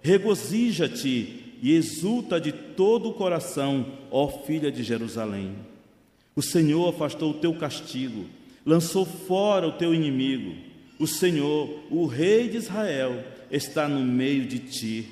regozija-te 0.00 1.56
e 1.60 1.72
exulta 1.72 2.40
de 2.40 2.52
todo 2.52 3.08
o 3.08 3.14
coração, 3.14 3.86
ó 4.10 4.28
filha 4.28 4.70
de 4.70 4.82
Jerusalém. 4.82 5.54
O 6.36 6.42
Senhor 6.42 6.88
afastou 6.88 7.30
o 7.30 7.38
teu 7.38 7.54
castigo, 7.54 8.26
lançou 8.66 9.04
fora 9.04 9.66
o 9.66 9.72
teu 9.72 9.94
inimigo. 9.94 10.54
O 10.98 11.06
Senhor, 11.06 11.80
o 11.90 12.06
Rei 12.06 12.48
de 12.48 12.58
Israel, 12.58 13.24
está 13.50 13.88
no 13.88 14.00
meio 14.00 14.46
de 14.46 14.58
ti. 14.58 15.08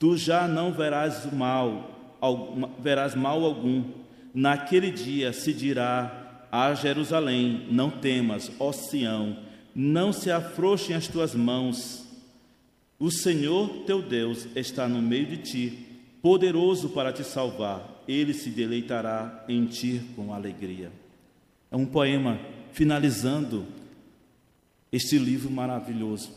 Tu 0.00 0.16
já 0.16 0.48
não 0.48 0.72
verás 0.72 1.30
mal, 1.30 2.16
verás 2.78 3.14
mal 3.14 3.44
algum. 3.44 3.84
Naquele 4.32 4.90
dia 4.90 5.30
se 5.30 5.52
dirá 5.52 6.46
a 6.50 6.72
Jerusalém: 6.72 7.66
Não 7.70 7.90
temas, 7.90 8.50
ó 8.58 8.72
Sião, 8.72 9.36
não 9.74 10.10
se 10.10 10.30
afrouxem 10.30 10.96
as 10.96 11.06
tuas 11.06 11.34
mãos. 11.34 12.08
O 12.98 13.10
Senhor 13.10 13.84
teu 13.84 14.00
Deus 14.00 14.46
está 14.56 14.88
no 14.88 15.02
meio 15.02 15.26
de 15.26 15.36
ti, 15.36 15.86
poderoso 16.22 16.88
para 16.88 17.12
te 17.12 17.22
salvar. 17.22 18.02
Ele 18.08 18.32
se 18.32 18.48
deleitará 18.48 19.44
em 19.50 19.66
ti 19.66 20.00
com 20.16 20.32
alegria. 20.32 20.90
É 21.70 21.76
um 21.76 21.84
poema 21.84 22.40
finalizando 22.72 23.66
este 24.90 25.18
livro 25.18 25.50
maravilhoso. 25.50 26.32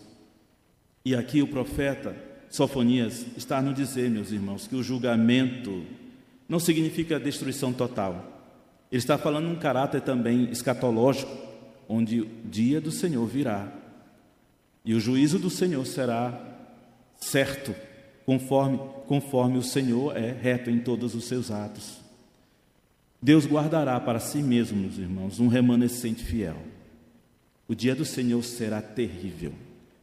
E 1.05 1.15
aqui 1.15 1.41
o 1.41 1.47
profeta 1.47 2.32
Sofonias 2.53 3.25
está 3.35 3.59
nos 3.63 3.73
dizer, 3.73 4.11
meus 4.11 4.31
irmãos, 4.31 4.67
que 4.67 4.75
o 4.75 4.83
julgamento 4.83 5.83
não 6.47 6.59
significa 6.59 7.19
destruição 7.19 7.73
total. 7.73 8.13
Ele 8.91 8.99
está 8.99 9.17
falando 9.17 9.49
um 9.49 9.55
caráter 9.55 10.01
também 10.01 10.51
escatológico, 10.51 11.35
onde 11.89 12.21
o 12.21 12.29
dia 12.45 12.79
do 12.79 12.91
Senhor 12.91 13.25
virá 13.25 13.73
e 14.85 14.93
o 14.93 14.99
juízo 14.99 15.39
do 15.39 15.49
Senhor 15.49 15.83
será 15.87 16.39
certo, 17.15 17.73
conforme, 18.23 18.77
conforme 19.07 19.57
o 19.57 19.63
Senhor 19.63 20.15
é 20.15 20.31
reto 20.31 20.69
em 20.69 20.77
todos 20.77 21.15
os 21.15 21.23
seus 21.25 21.49
atos. 21.49 22.01
Deus 23.19 23.47
guardará 23.47 23.99
para 23.99 24.19
si 24.19 24.43
mesmo, 24.43 24.79
meus 24.79 24.99
irmãos, 24.99 25.39
um 25.39 25.47
remanescente 25.47 26.23
fiel. 26.23 26.57
O 27.67 27.73
dia 27.73 27.95
do 27.95 28.05
Senhor 28.05 28.43
será 28.43 28.79
terrível, 28.79 29.53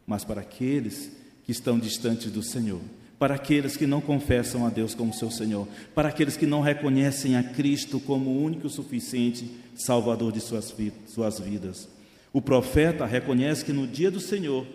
mas 0.05 0.25
para 0.25 0.41
aqueles 0.41 1.20
que 1.45 1.53
estão 1.53 1.79
distantes 1.79 2.31
do 2.31 2.43
Senhor, 2.43 2.81
para 3.19 3.35
aqueles 3.35 3.77
que 3.77 3.87
não 3.87 4.01
confessam 4.01 4.65
a 4.65 4.71
Deus 4.71 4.95
como 4.95 5.13
seu 5.13 5.31
Senhor, 5.31 5.69
para 5.95 6.09
aqueles 6.09 6.37
que 6.37 6.47
não 6.47 6.61
reconhecem 6.61 7.37
a 7.37 7.43
Cristo 7.43 8.01
como 8.01 8.31
o 8.31 8.43
único 8.43 8.69
suficiente 8.69 9.51
Salvador 9.75 10.33
de 10.33 10.41
suas, 10.41 10.75
suas 11.07 11.39
vidas. 11.39 11.89
O 12.33 12.41
profeta 12.41 13.05
reconhece 13.07 13.65
que 13.65 13.73
no 13.73 13.87
dia 13.87 14.11
do 14.11 14.21
Senhor 14.21 14.67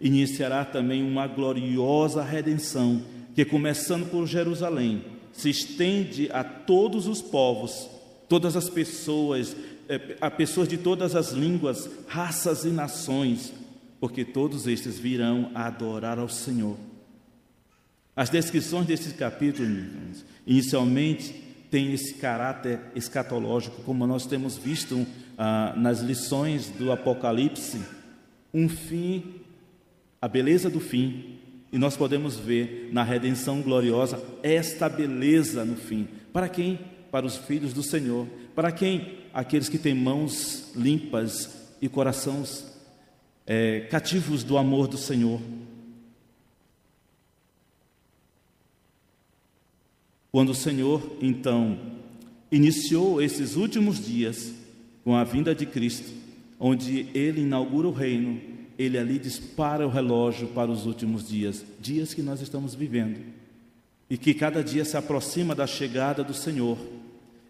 iniciará 0.00 0.64
também 0.64 1.02
uma 1.02 1.26
gloriosa 1.26 2.22
redenção, 2.22 3.02
que 3.34 3.44
começando 3.44 4.10
por 4.10 4.26
Jerusalém, 4.26 5.04
se 5.32 5.48
estende 5.48 6.28
a 6.32 6.42
todos 6.42 7.06
os 7.06 7.22
povos, 7.22 7.88
todas 8.28 8.56
as 8.56 8.68
pessoas, 8.68 9.56
é, 9.88 10.16
a 10.20 10.30
pessoas 10.30 10.68
de 10.68 10.76
todas 10.76 11.14
as 11.14 11.30
línguas, 11.30 11.88
raças 12.06 12.64
e 12.64 12.68
nações, 12.68 13.52
porque 14.02 14.24
todos 14.24 14.66
estes 14.66 14.98
virão 14.98 15.52
a 15.54 15.68
adorar 15.68 16.18
ao 16.18 16.28
Senhor. 16.28 16.76
As 18.16 18.28
descrições 18.28 18.84
desse 18.84 19.14
capítulo, 19.14 19.68
inicialmente, 20.44 21.32
tem 21.70 21.92
esse 21.92 22.14
caráter 22.14 22.80
escatológico, 22.96 23.80
como 23.82 24.04
nós 24.04 24.26
temos 24.26 24.56
visto 24.56 25.06
ah, 25.38 25.72
nas 25.76 26.00
lições 26.00 26.68
do 26.68 26.90
Apocalipse, 26.90 27.80
um 28.52 28.68
fim, 28.68 29.36
a 30.20 30.26
beleza 30.26 30.68
do 30.68 30.80
fim, 30.80 31.38
e 31.70 31.78
nós 31.78 31.96
podemos 31.96 32.36
ver 32.36 32.88
na 32.92 33.04
redenção 33.04 33.62
gloriosa 33.62 34.20
esta 34.42 34.88
beleza 34.88 35.64
no 35.64 35.76
fim. 35.76 36.08
Para 36.32 36.48
quem? 36.48 36.76
Para 37.12 37.24
os 37.24 37.36
filhos 37.36 37.72
do 37.72 37.84
Senhor. 37.84 38.26
Para 38.52 38.72
quem? 38.72 39.18
Aqueles 39.32 39.68
que 39.68 39.78
têm 39.78 39.94
mãos 39.94 40.72
limpas 40.74 41.70
e 41.80 41.88
corações 41.88 42.71
é, 43.46 43.80
cativos 43.90 44.44
do 44.44 44.56
amor 44.56 44.88
do 44.88 44.96
Senhor. 44.96 45.40
Quando 50.30 50.50
o 50.50 50.54
Senhor, 50.54 51.16
então, 51.20 51.78
iniciou 52.50 53.20
esses 53.20 53.56
últimos 53.56 54.04
dias 54.04 54.54
com 55.04 55.14
a 55.14 55.24
vinda 55.24 55.54
de 55.54 55.66
Cristo, 55.66 56.10
onde 56.58 57.08
ele 57.12 57.42
inaugura 57.42 57.88
o 57.88 57.92
reino, 57.92 58.40
ele 58.78 58.96
ali 58.96 59.18
dispara 59.18 59.86
o 59.86 59.90
relógio 59.90 60.48
para 60.48 60.70
os 60.70 60.86
últimos 60.86 61.28
dias, 61.28 61.64
dias 61.80 62.14
que 62.14 62.22
nós 62.22 62.40
estamos 62.40 62.74
vivendo, 62.74 63.20
e 64.08 64.16
que 64.16 64.32
cada 64.32 64.62
dia 64.62 64.84
se 64.84 64.96
aproxima 64.96 65.54
da 65.54 65.66
chegada 65.66 66.24
do 66.24 66.32
Senhor. 66.32 66.78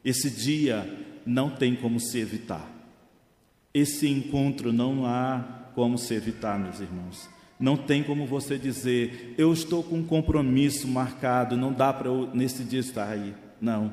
Esse 0.05 0.31
dia 0.31 0.89
não 1.25 1.51
tem 1.51 1.77
como 1.77 2.01
se 2.01 2.19
evitar. 2.19 2.69
Esse 3.73 4.09
encontro 4.09 4.73
não 4.73 5.07
há 5.07 5.62
como 5.75 5.99
se 5.99 6.15
evitar, 6.15 6.59
meus 6.59 6.81
irmãos. 6.81 7.29
Não 7.59 7.77
tem 7.77 8.03
como 8.03 8.27
você 8.27 8.59
dizer, 8.59 9.35
eu 9.39 9.53
estou 9.53 9.83
com 9.83 9.99
um 9.99 10.05
compromisso 10.05 10.89
marcado, 10.89 11.57
não 11.57 11.73
dá 11.73 11.93
para 11.93 12.09
eu 12.09 12.29
nesse 12.35 12.65
dia 12.65 12.81
estar 12.81 13.09
aí. 13.09 13.35
Não, 13.61 13.93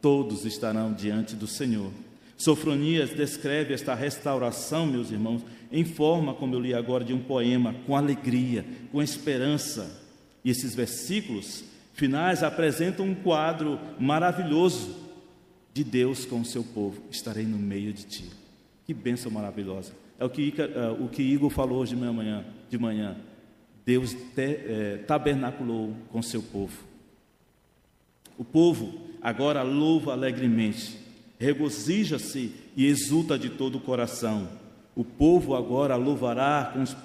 todos 0.00 0.44
estarão 0.44 0.92
diante 0.92 1.34
do 1.34 1.46
Senhor. 1.46 1.90
Sofronias 2.36 3.10
descreve 3.10 3.74
esta 3.74 3.94
restauração, 3.94 4.86
meus 4.86 5.10
irmãos, 5.10 5.42
em 5.72 5.84
forma, 5.84 6.32
como 6.32 6.54
eu 6.54 6.60
li 6.60 6.72
agora, 6.72 7.04
de 7.04 7.12
um 7.12 7.18
poema, 7.18 7.74
com 7.84 7.96
alegria, 7.96 8.64
com 8.92 9.02
esperança. 9.02 10.00
E 10.44 10.50
esses 10.50 10.74
versículos 10.74 11.64
finais 11.94 12.44
apresentam 12.44 13.04
um 13.04 13.14
quadro 13.16 13.80
maravilhoso 13.98 14.94
de 15.74 15.82
Deus 15.82 16.24
com 16.24 16.40
o 16.40 16.44
seu 16.44 16.62
povo. 16.62 17.02
Estarei 17.10 17.44
no 17.44 17.58
meio 17.58 17.92
de 17.92 18.04
ti. 18.04 18.24
Que 18.86 18.94
bênção 18.94 19.32
maravilhosa. 19.32 19.92
É 20.18 20.24
o 20.24 20.30
que, 20.30 20.48
uh, 20.48 21.04
o 21.04 21.08
que 21.08 21.22
Igor 21.22 21.50
falou 21.50 21.78
hoje 21.78 21.94
de 21.94 22.00
manhã. 22.00 22.44
De 22.68 22.78
manhã. 22.78 23.16
Deus 23.86 24.12
te, 24.12 24.42
é, 24.42 25.04
tabernaculou 25.06 25.94
com 26.10 26.20
seu 26.20 26.42
povo. 26.42 26.76
O 28.36 28.44
povo 28.44 29.00
agora 29.22 29.62
louva 29.62 30.12
alegremente 30.12 31.08
regozija-se 31.38 32.52
e 32.76 32.86
exulta 32.86 33.38
de 33.38 33.50
todo 33.50 33.78
o 33.78 33.80
coração. 33.80 34.48
O 34.94 35.04
povo 35.04 35.54
agora 35.54 35.94
louvará 35.94 36.72
com 36.74 36.82
os, 36.82 36.96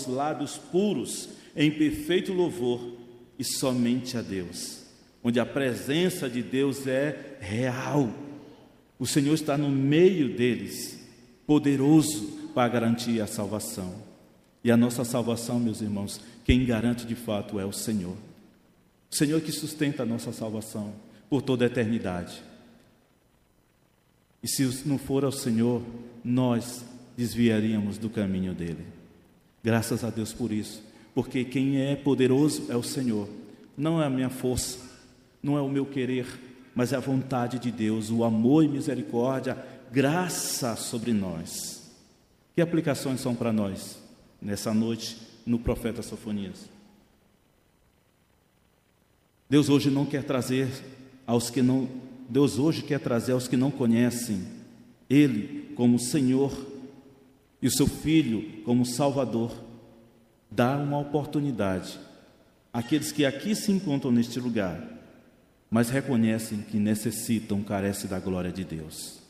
os 0.00 0.06
lábios 0.06 0.56
puros, 0.56 1.28
em 1.54 1.70
perfeito 1.70 2.32
louvor, 2.32 2.80
e 3.38 3.44
somente 3.44 4.16
a 4.16 4.22
Deus, 4.22 4.84
onde 5.22 5.38
a 5.38 5.46
presença 5.46 6.28
de 6.30 6.42
Deus 6.42 6.86
é 6.86 7.36
real. 7.40 8.08
O 8.98 9.06
Senhor 9.06 9.34
está 9.34 9.58
no 9.58 9.68
meio 9.68 10.34
deles, 10.34 10.98
poderoso 11.46 12.43
para 12.54 12.68
garantir 12.68 13.20
a 13.20 13.26
salvação. 13.26 13.94
E 14.62 14.70
a 14.70 14.76
nossa 14.76 15.04
salvação, 15.04 15.58
meus 15.58 15.82
irmãos, 15.82 16.20
quem 16.44 16.64
garante 16.64 17.04
de 17.04 17.14
fato 17.14 17.58
é 17.58 17.66
o 17.66 17.72
Senhor. 17.72 18.16
O 19.10 19.16
Senhor 19.16 19.40
que 19.40 19.52
sustenta 19.52 20.04
a 20.04 20.06
nossa 20.06 20.32
salvação 20.32 20.94
por 21.28 21.42
toda 21.42 21.64
a 21.64 21.66
eternidade. 21.66 22.42
E 24.42 24.48
se 24.48 24.86
não 24.86 24.98
for 24.98 25.24
ao 25.24 25.32
Senhor, 25.32 25.82
nós 26.24 26.84
desviaríamos 27.16 27.98
do 27.98 28.08
caminho 28.08 28.54
dele. 28.54 28.84
Graças 29.62 30.04
a 30.04 30.10
Deus 30.10 30.32
por 30.32 30.52
isso, 30.52 30.82
porque 31.14 31.44
quem 31.44 31.80
é 31.80 31.96
poderoso 31.96 32.66
é 32.68 32.76
o 32.76 32.82
Senhor, 32.82 33.28
não 33.76 34.02
é 34.02 34.06
a 34.06 34.10
minha 34.10 34.28
força, 34.28 34.78
não 35.42 35.56
é 35.56 35.60
o 35.60 35.68
meu 35.68 35.86
querer, 35.86 36.26
mas 36.74 36.92
é 36.92 36.96
a 36.96 37.00
vontade 37.00 37.58
de 37.58 37.70
Deus, 37.70 38.10
o 38.10 38.24
amor 38.24 38.64
e 38.64 38.68
misericórdia, 38.68 39.56
graça 39.90 40.76
sobre 40.76 41.12
nós. 41.12 41.83
Que 42.54 42.62
aplicações 42.62 43.20
são 43.20 43.34
para 43.34 43.52
nós 43.52 43.98
nessa 44.40 44.72
noite 44.72 45.16
no 45.44 45.58
profeta 45.58 46.02
Sofonias? 46.02 46.68
Deus 49.50 49.68
hoje 49.68 49.90
não 49.90 50.06
quer 50.06 50.22
trazer 50.22 50.68
aos 51.26 51.50
que 51.50 51.62
não 51.62 51.88
Deus 52.28 52.58
hoje 52.58 52.82
quer 52.82 53.00
trazer 53.00 53.32
aos 53.32 53.46
que 53.46 53.56
não 53.56 53.70
conhecem 53.70 54.42
ele 55.10 55.72
como 55.74 55.98
Senhor 55.98 56.52
e 57.60 57.66
o 57.66 57.70
seu 57.70 57.86
filho 57.86 58.62
como 58.62 58.86
Salvador, 58.86 59.52
dar 60.50 60.78
uma 60.78 60.98
oportunidade 60.98 61.98
àqueles 62.72 63.12
que 63.12 63.24
aqui 63.24 63.54
se 63.54 63.72
encontram 63.72 64.10
neste 64.10 64.40
lugar, 64.40 64.82
mas 65.70 65.90
reconhecem 65.90 66.62
que 66.62 66.78
necessitam, 66.78 67.62
carecem 67.62 68.08
da 68.08 68.18
glória 68.18 68.52
de 68.52 68.64
Deus. 68.64 69.23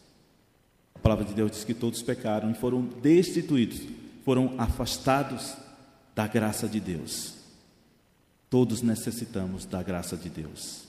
A 0.95 0.99
palavra 0.99 1.25
de 1.25 1.35
Deus 1.35 1.51
diz 1.51 1.65
que 1.65 1.75
todos 1.75 2.03
pecaram 2.03 2.51
e 2.51 2.55
foram 2.55 2.83
destituídos, 2.83 3.81
foram 4.25 4.55
afastados 4.57 5.55
da 6.15 6.27
graça 6.27 6.69
de 6.69 6.81
Deus. 6.81 7.35
Todos 8.49 8.83
necessitamos 8.83 9.67
da 9.67 9.83
graça 9.83 10.17
de 10.17 10.29
Deus. 10.29 10.85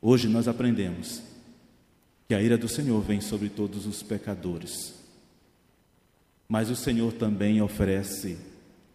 Hoje 0.00 0.28
nós 0.28 0.48
aprendemos 0.48 1.22
que 2.28 2.34
a 2.34 2.42
ira 2.42 2.58
do 2.58 2.68
Senhor 2.68 3.00
vem 3.00 3.20
sobre 3.20 3.48
todos 3.48 3.86
os 3.86 4.02
pecadores, 4.02 4.94
mas 6.48 6.70
o 6.70 6.76
Senhor 6.76 7.12
também 7.12 7.60
oferece 7.60 8.38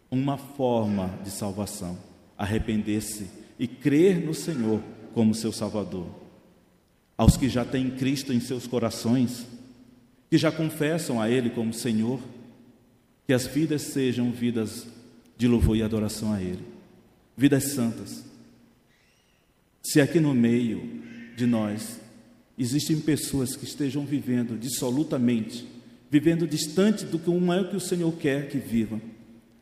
uma 0.09 0.37
forma 0.37 1.17
de 1.23 1.31
salvação: 1.31 1.97
arrepender-se 2.37 3.27
e 3.57 3.67
crer 3.67 4.19
no 4.25 4.33
Senhor 4.33 4.81
como 5.13 5.35
seu 5.35 5.51
Salvador. 5.51 6.20
Aos 7.21 7.37
que 7.37 7.47
já 7.47 7.63
têm 7.63 7.91
Cristo 7.91 8.33
em 8.33 8.39
seus 8.39 8.65
corações, 8.65 9.45
que 10.27 10.39
já 10.39 10.51
confessam 10.51 11.21
a 11.21 11.29
Ele 11.29 11.51
como 11.51 11.71
Senhor, 11.71 12.19
que 13.27 13.31
as 13.31 13.45
vidas 13.45 13.83
sejam 13.83 14.31
vidas 14.31 14.87
de 15.37 15.47
louvor 15.47 15.77
e 15.77 15.83
adoração 15.83 16.33
a 16.33 16.41
Ele 16.41 16.65
vidas 17.37 17.73
santas. 17.73 18.25
Se 19.83 20.01
aqui 20.01 20.19
no 20.19 20.33
meio 20.33 21.03
de 21.37 21.45
nós 21.45 21.99
existem 22.57 22.99
pessoas 22.99 23.55
que 23.55 23.65
estejam 23.65 24.03
vivendo 24.03 24.59
dissolutamente, 24.59 25.67
vivendo 26.09 26.47
distante 26.47 27.05
do 27.05 27.19
que 27.19 27.29
é 27.29 27.63
que 27.65 27.75
o 27.75 27.79
Senhor 27.79 28.11
quer 28.13 28.49
que 28.49 28.57
vivam, 28.57 28.99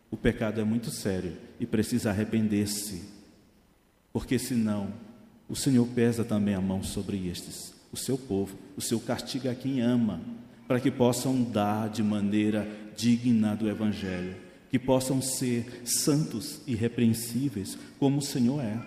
o 0.09 0.15
pecado 0.15 0.61
é 0.61 0.63
muito 0.63 0.91
sério 0.91 1.33
e 1.59 1.65
precisa 1.65 2.09
arrepender-se, 2.09 3.01
porque 4.13 4.39
senão 4.39 5.08
o 5.49 5.55
Senhor 5.55 5.87
pesa 5.87 6.23
também 6.23 6.53
a 6.53 6.61
mão 6.61 6.83
sobre 6.83 7.27
estes, 7.27 7.73
o 7.91 7.97
seu 7.97 8.17
povo, 8.17 8.57
o 8.77 8.81
seu 8.81 8.99
castigo 8.99 9.49
a 9.49 9.55
quem 9.55 9.81
ama, 9.81 10.21
para 10.67 10.79
que 10.79 10.91
possam 10.91 11.41
dar 11.41 11.89
de 11.89 12.03
maneira 12.03 12.67
digna 12.95 13.55
do 13.55 13.67
Evangelho 13.67 14.49
que 14.69 14.77
possam 14.77 15.21
ser 15.21 15.81
santos 15.83 16.61
e 16.67 16.75
repreensíveis, 16.75 17.77
como 17.97 18.19
o 18.19 18.21
Senhor 18.21 18.61
é. 18.61 18.79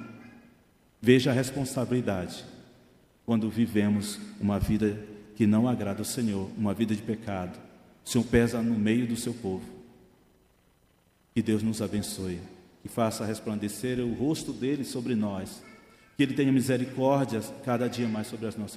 Veja 1.00 1.30
a 1.30 1.34
responsabilidade 1.34 2.44
quando 3.26 3.50
vivemos 3.50 4.18
uma 4.40 4.58
vida 4.58 4.96
que 5.34 5.46
não 5.46 5.66
agrada 5.66 6.00
ao 6.00 6.04
Senhor, 6.04 6.48
uma 6.56 6.72
vida 6.72 6.94
de 6.94 7.02
pecado. 7.02 7.58
O 8.04 8.08
Senhor 8.08 8.24
pesa 8.24 8.62
no 8.62 8.78
meio 8.78 9.06
do 9.06 9.16
seu 9.16 9.34
povo. 9.34 9.64
Que 11.34 11.42
Deus 11.42 11.62
nos 11.62 11.82
abençoe, 11.82 12.38
que 12.82 12.88
faça 12.88 13.24
resplandecer 13.24 13.98
o 13.98 14.12
rosto 14.12 14.52
dele 14.52 14.84
sobre 14.84 15.14
nós, 15.14 15.62
que 16.22 16.26
ele 16.26 16.34
tenha 16.34 16.52
misericórdia 16.52 17.40
cada 17.64 17.88
dia 17.88 18.06
mais 18.06 18.28
sobre 18.28 18.46
as 18.46 18.56
nossas 18.56 18.70